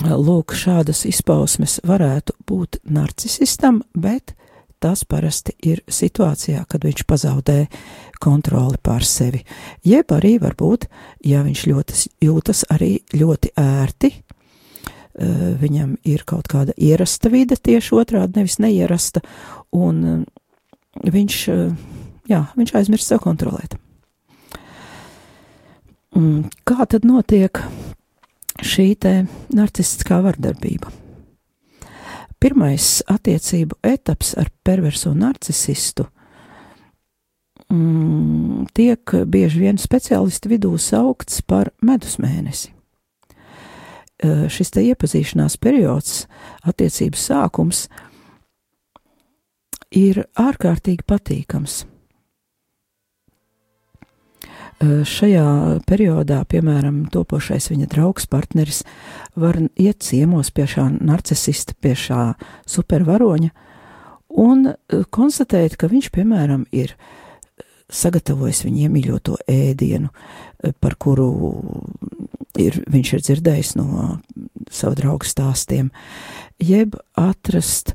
Lūk, 0.00 0.54
šādas 0.56 1.02
izpausmes 1.04 1.80
varētu 1.84 2.32
būt 2.48 2.78
narcisistam, 2.88 3.82
bet 3.92 4.32
tas 4.80 5.02
parasti 5.04 5.52
ir 5.66 5.82
situācijā, 5.90 6.62
kad 6.64 6.86
viņš 6.86 7.04
pazaudē 7.04 7.58
kontroli 8.22 8.80
pār 8.82 9.04
sevi. 9.04 9.42
Jeb 9.84 10.14
arī 10.16 10.38
varbūt, 10.40 10.86
ja 11.28 11.42
viņš 11.44 11.66
ļoti 11.68 12.00
jūtas 12.24 12.64
arī 12.72 12.94
ļoti 13.12 13.52
ērti 13.60 14.12
viņam 15.20 15.96
ir 16.08 16.24
kaut 16.28 16.48
kāda 16.50 16.74
ierasta 16.80 17.30
vide, 17.32 17.56
tieši 17.56 17.94
otrādi, 17.98 18.40
nevis 18.40 18.58
neierasta, 18.62 19.22
un 19.76 20.00
uh, 20.04 20.22
viņš, 21.04 21.38
uh, 21.52 21.68
jā, 22.30 22.44
viņš 22.56 22.74
aizmirst 22.80 23.12
sev 23.12 23.22
kontrolēt. 23.24 23.76
Un 26.16 26.48
kā 26.66 26.86
tad 26.90 27.04
notiek 27.06 27.60
šī 28.66 28.88
te 28.98 29.12
narcistiskā 29.54 30.18
vardarbība? 30.24 30.90
Pirmais 32.40 33.02
attiecību 33.04 33.76
etaps 33.84 34.32
ar 34.40 34.48
perverso 34.64 35.12
narcisistu 35.14 36.06
mm, 37.68 38.70
tiek 38.74 39.14
bieži 39.28 39.66
vien 39.66 39.80
speciālistu 39.80 40.54
vidū 40.54 40.72
saukts 40.80 41.42
par 41.44 41.70
medus 41.84 42.16
mēnesi. 42.22 42.72
Šis 44.20 44.74
te 44.74 44.82
iepazīšanās 44.84 45.56
periods, 45.60 46.26
attiecības 46.68 47.22
sākums, 47.30 47.86
ir 49.90 50.24
ārkārtīgi 50.38 51.06
patīkams. 51.08 51.84
Šajā 54.80 55.46
periodā, 55.84 56.38
piemēram, 56.48 57.02
topošais 57.12 57.66
viņa 57.68 57.88
draugs, 57.92 58.24
partneris 58.30 58.80
var 59.36 59.58
iet 59.76 60.00
ciemos 60.04 60.48
pie 60.56 60.64
šā 60.72 60.86
narcisista, 61.04 61.76
pie 61.76 61.92
šā 61.92 62.22
supervaroņa 62.64 63.50
un 64.40 64.70
konstatēt, 65.12 65.76
ka 65.76 65.90
viņš, 65.90 66.08
piemēram, 66.14 66.64
ir 66.72 66.94
sagatavojis 67.90 68.64
viņa 68.66 68.86
iemīļoto 68.86 69.38
ēdienu, 69.50 70.10
par 70.80 70.96
kuru 71.00 71.28
ir, 72.60 72.80
viņš 72.90 73.12
ir 73.16 73.24
dzirdējis 73.26 73.74
no 73.80 74.20
savu 74.70 74.98
draugu 74.98 75.28
stāstiem, 75.28 75.90
jeb 76.62 76.96
atrast, 77.18 77.94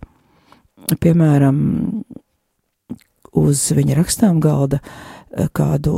piemēram, 1.02 1.58
uz 3.36 3.64
viņa 3.76 3.98
rakstām 4.00 4.40
galda 4.44 4.82
kādu 5.56 5.96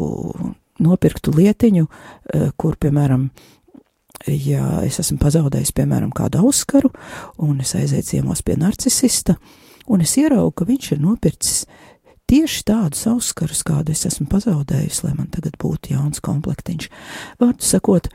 nopirktu 0.79 1.33
lietiņu, 1.35 1.87
eh, 1.87 2.49
kur, 2.57 2.75
piemēram, 2.75 3.29
ja 4.27 4.81
es 4.83 4.99
esmu 4.99 5.17
pazaudējis, 5.21 5.73
piemēram, 5.73 6.11
kādu 6.11 6.41
auskaru, 6.45 6.91
un 7.37 7.59
es 7.61 7.73
aizēju 7.73 8.03
ciemos 8.03 8.41
pie 8.41 8.57
narcisista, 8.57 9.37
un 9.87 10.01
es 10.01 10.17
ieraugu, 10.17 10.53
ka 10.53 10.65
viņš 10.65 10.91
ir 10.91 10.99
nopircis 10.99 11.65
tieši 12.29 12.63
tādus 12.67 13.05
auskarus, 13.09 13.63
kādu 13.67 13.93
es 13.95 14.05
esmu 14.09 14.27
pazaudējis, 14.31 15.03
lai 15.05 15.13
man 15.17 15.29
tagad 15.33 15.57
būtu 15.61 15.93
jauns 15.95 16.23
komplektiņš. 16.23 16.89
Vārdu 17.41 17.67
sakot, 17.67 18.09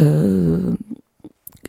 uh, 0.00 0.74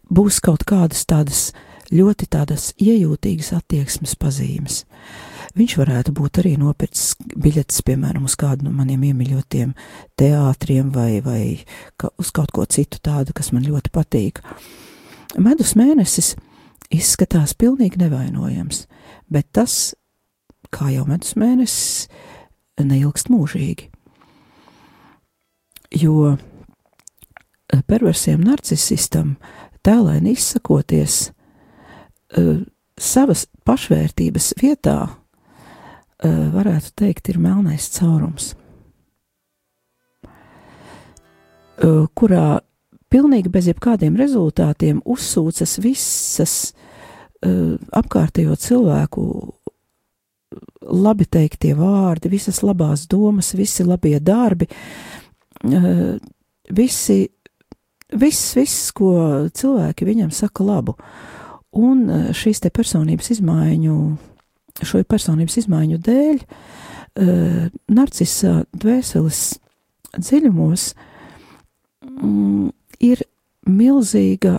būs 0.09 0.41
kaut 0.43 0.67
kādas 0.67 1.05
tādas 1.09 1.47
ļoti 1.93 2.27
tādas 2.31 2.73
iejūtīgas 2.81 3.53
attieksmes 3.55 4.17
pazīmes. 4.19 4.83
Uh, 4.83 5.31
Viņš 5.55 5.77
varētu 5.79 6.11
būt 6.11 6.41
arī 6.41 6.57
nopircis 6.59 7.13
biļetes, 7.31 7.79
piemēram, 7.87 8.25
uz 8.27 8.33
kādu 8.35 8.67
no 8.67 8.73
maniem 8.75 9.05
iemīļotiem 9.07 9.69
teātriem 10.19 10.89
vai, 10.91 11.21
vai 11.23 11.43
ka, 11.95 12.09
uz 12.19 12.33
kaut 12.35 12.51
ko 12.51 12.65
citu 12.67 12.99
tādu, 12.99 13.31
kas 13.35 13.53
man 13.55 13.63
ļoti 13.63 13.93
patīk. 13.95 14.41
Medus 15.39 15.71
mēnesis 15.79 16.33
izskatās 16.93 17.55
pilnīgi 17.57 17.99
nevainojams, 18.01 18.85
bet 19.31 19.49
tas, 19.55 19.95
kā 20.73 20.91
jau 20.93 21.05
medus 21.09 21.35
mēnesis, 21.39 22.07
neilgst 22.81 23.31
mūžīgi. 23.31 23.89
Jo 25.95 26.35
perversiem 27.87 28.43
narcisistam 28.43 29.35
tēlēni 29.85 30.35
izsakoties, 30.35 31.29
uh, 32.37 32.65
savas 32.99 33.45
pašvērtības 33.67 34.53
vietā 34.61 34.99
Eh, 36.23 36.29
varētu 36.31 36.93
teikt, 36.95 37.27
ir 37.29 37.37
melnais 37.43 37.89
caurums, 37.91 38.53
eh, 41.77 42.07
kurā 42.15 42.61
pilnīgi 43.15 43.51
bez 43.51 43.69
jebkādiem 43.71 44.17
rezultātiem 44.19 44.99
uzsūcas 45.07 45.77
visas 45.83 46.55
eh, 47.39 47.77
apkārtējo 47.95 48.57
cilvēku 48.59 49.23
labi 50.85 51.25
teiktie 51.31 51.73
vārdi, 51.75 52.29
visas 52.31 52.61
labās 52.63 53.07
domas, 53.11 53.55
visi 53.57 53.83
labie 53.83 54.19
darbi, 54.23 54.67
visi, 56.77 57.17
viss, 58.13 58.53
viss, 58.55 58.91
ko 58.95 59.09
cilvēki 59.49 60.07
viņam 60.07 60.29
saka 60.31 60.63
labu. 60.63 60.93
Un 61.75 62.05
šīs 62.37 62.61
te 62.63 62.71
personības 62.71 63.33
izmaiņu 63.35 63.97
šo 64.85 65.01
personības 65.09 65.57
izmaiņu 65.63 65.99
dēļ, 66.05 66.39
uh, 66.39 66.95
narcisa 67.15 68.65
dvēseles 68.75 69.41
dziļumos 70.15 70.89
mm, 72.03 72.69
ir 73.05 73.23
milzīga 73.65 74.57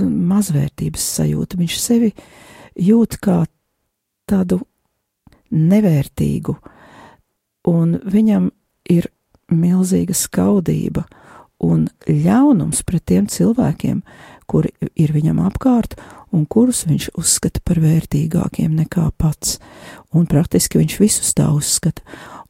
mazvērtības 0.00 1.08
sajūta. 1.18 1.58
Viņš 1.60 1.78
sevi 1.80 2.12
jūt 2.80 3.18
kā 3.22 3.42
tādu 4.30 4.60
nevērtīgu, 5.54 6.56
un 7.70 7.98
viņam 8.10 8.48
ir 8.90 9.10
milzīga 9.52 10.16
skaudība 10.16 11.04
un 11.64 11.86
ļaunums 12.08 12.82
pret 12.86 13.04
tiem 13.08 13.28
cilvēkiem, 13.30 14.02
kuri 14.50 14.72
ir 15.00 15.14
viņam 15.14 15.40
apkārt 15.46 15.96
un 16.34 16.44
kurus 16.50 16.82
viņš 16.88 17.12
uzskata 17.20 17.62
par 17.64 17.78
vērtīgākiem 17.80 18.74
nekā 18.82 19.06
pats, 19.20 19.60
un 20.12 20.26
praktiski 20.30 20.80
viņš 20.80 20.96
visus 21.00 21.34
tā 21.36 21.46
uzskata, 21.54 22.02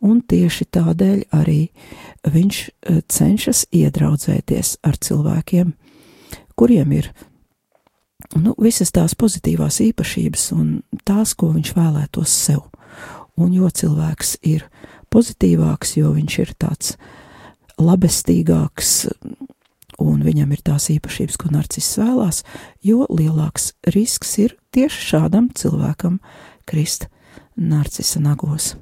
un 0.04 0.20
tieši 0.20 0.66
tādēļ 0.74 1.22
arī 1.34 1.60
viņš 2.28 2.58
eh, 2.64 3.00
cenšas 3.08 3.64
iedraudzēties 3.74 4.78
ar 4.84 4.98
cilvēkiem, 5.00 5.72
kuriem 6.54 6.92
ir 7.00 7.10
nu, 8.38 8.54
visas 8.60 8.92
tās 8.94 9.16
pozitīvās 9.18 9.80
īpašības 9.84 10.50
un 10.56 10.76
tās, 11.08 11.34
ko 11.34 11.52
viņš 11.54 11.74
vēlētos 11.76 12.38
sev. 12.46 12.64
Un 13.34 13.50
jo 13.56 13.66
cilvēks 13.66 14.36
ir 14.46 14.68
pozitīvāks, 15.10 15.96
jo 15.98 16.12
viņš 16.14 16.38
ir 16.44 16.52
tāds 16.58 16.94
labestīgāks, 17.82 18.92
un 20.02 20.22
viņam 20.22 20.54
ir 20.54 20.62
tās 20.62 20.86
īpašības, 20.94 21.38
ko 21.40 21.50
narciss 21.54 21.98
vēlās, 21.98 22.42
jo 22.86 23.08
lielāks 23.10 23.72
risks 23.94 24.36
ir 24.42 24.54
tieši 24.74 25.10
šādam 25.10 25.50
cilvēkam 25.54 26.20
krist 26.70 27.08
narcisa 27.56 28.22
nagos. 28.22 28.74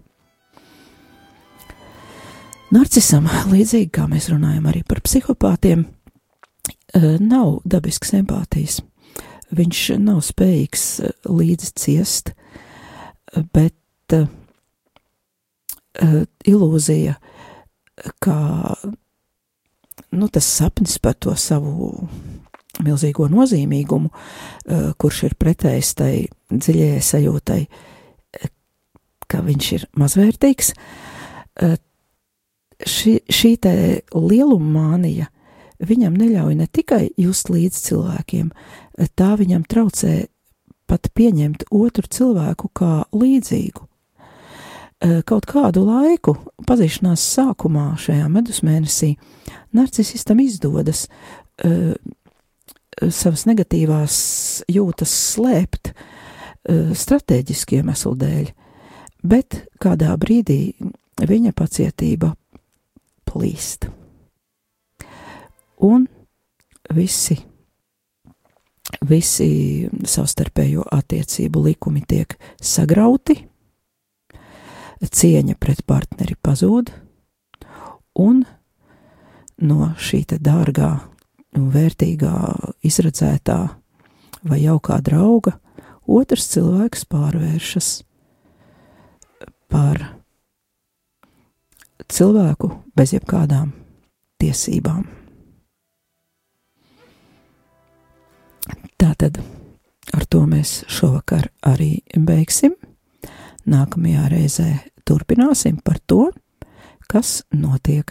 Narcisam, 2.73 3.27
līdzīgi 3.53 3.91
kā 3.93 4.07
mēs 4.09 4.31
runājam 4.33 4.65
arī 4.71 4.81
par 4.89 5.03
psihopātiem, 5.05 5.85
eh, 6.97 7.19
nav 7.21 7.59
dabisks 7.69 8.15
empātijas. 8.17 8.79
Viņš 9.53 9.81
nav 10.01 10.23
spējīgs 10.25 10.85
eh, 11.05 11.13
līdzi 11.29 11.69
ciest, 11.77 12.33
bet 13.53 14.13
uh, 14.13 14.29
ilūzija, 16.49 17.15
kā 18.21 18.39
nu, 20.13 20.29
tas 20.29 20.49
sapnis 20.49 20.99
par 21.01 21.15
to 21.17 21.33
savu 21.37 22.09
milzīgo 22.85 23.29
nozīmīgumu, 23.33 24.11
kurš 25.01 25.23
ir 25.29 25.37
pretējs 25.41 25.95
tai 25.97 26.13
dziļajai 26.53 27.01
sajūtai, 27.09 27.61
ka 29.33 29.41
viņš 29.49 29.73
ir 29.79 29.89
mazvērtīgs. 29.97 30.75
Ši, 32.83 33.21
šī 33.31 33.53
lieluma 34.15 34.73
mānija 34.79 35.29
viņam 35.83 36.17
neļauj 36.19 36.57
ne 36.59 36.67
tikai 36.67 37.11
just 37.19 37.51
līdz 37.51 37.79
cilvēkiem, 37.87 38.51
tā 39.19 39.33
viņam 39.39 39.65
traucē 39.69 40.27
pat 40.91 41.09
pieņemt 41.17 41.67
otru 41.73 42.07
cilvēku 42.11 42.71
kā 42.77 42.93
līdzīgu. 43.17 43.87
Kaut 45.27 45.49
kādu 45.51 45.83
laiku, 45.83 46.37
pazīšanās 46.69 47.23
sākumā, 47.35 47.89
šajā 47.99 48.29
medus 48.31 48.61
mēnesī, 48.63 49.17
narcisistam 49.75 50.39
izdodas 50.45 51.09
uh, 51.09 51.97
savas 53.11 53.43
negatīvās 53.51 54.19
jūtas 54.71 55.15
slēpt 55.33 55.91
uh, 55.91 56.93
strateģiski 56.95 57.81
iemeslu 57.81 58.15
dēļ, 58.21 58.53
bet 59.27 59.65
kādā 59.83 60.15
brīdī 60.23 60.61
viņa 61.19 61.51
pacietība 61.59 62.31
plīst. 63.33 63.89
Un 65.83 66.07
visi, 66.95 67.39
visi 69.09 69.49
savstarpējo 70.07 70.85
attiecību 70.95 71.65
likumi 71.67 72.05
tiek 72.07 72.37
sagrauti, 72.63 73.41
cieņa 75.03 75.57
pret 75.59 75.83
partneri 75.87 76.37
pazūd, 76.39 76.93
un 78.23 78.45
no 79.63 79.93
šī 79.99 80.23
dārgā 80.39 80.93
vērtīgā, 81.53 82.37
izredzētā 82.87 83.59
vai 84.49 84.63
jaukā 84.63 85.01
drauga, 85.05 85.59
otrs 86.07 86.49
cilvēks 86.55 87.05
pārvēršas 87.11 87.91
par 89.73 90.22
cilvēku 92.09 92.71
bez 92.97 93.13
jebkādām 93.17 93.73
tiesībām. 94.43 95.05
Tātad 98.99 99.41
ar 100.15 100.27
to 100.31 100.45
mēs 100.47 100.83
šovakar 100.91 101.49
arī 101.67 102.03
beigsim. 102.15 102.75
Nākamajā 103.67 104.29
reizē 104.31 104.69
turpināsim 105.07 105.79
par 105.85 105.99
to, 106.07 106.31
kas 107.11 107.43
notiek, 107.55 108.11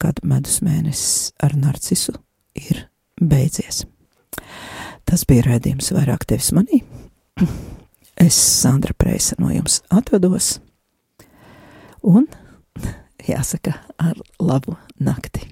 kad 0.00 0.20
medus 0.24 0.60
mēnesis 0.64 1.32
ar 1.42 1.56
narcisu 1.56 2.16
ir 2.56 2.86
beidzies. 3.20 3.84
Tas 5.04 5.24
bija 5.28 5.44
redzējums 5.48 5.92
vairāk 5.94 6.24
tevis 6.28 6.52
manī. 6.56 6.82
Es, 8.16 8.36
Sandra 8.36 8.94
Preisa, 8.96 9.36
no 9.38 9.50
jums 9.50 9.80
atvados. 9.92 10.58
Un 12.04 12.28
jāsaka, 13.28 13.72
ar 13.98 14.14
labu 14.40 14.76
nakti. 15.00 15.50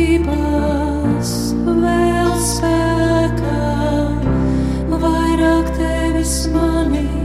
Mīlestības 0.00 1.32
vēl 1.66 2.34
spēkā, 2.50 3.62
vairāk 5.04 5.66
tevis 5.78 6.36
manī. 6.54 7.19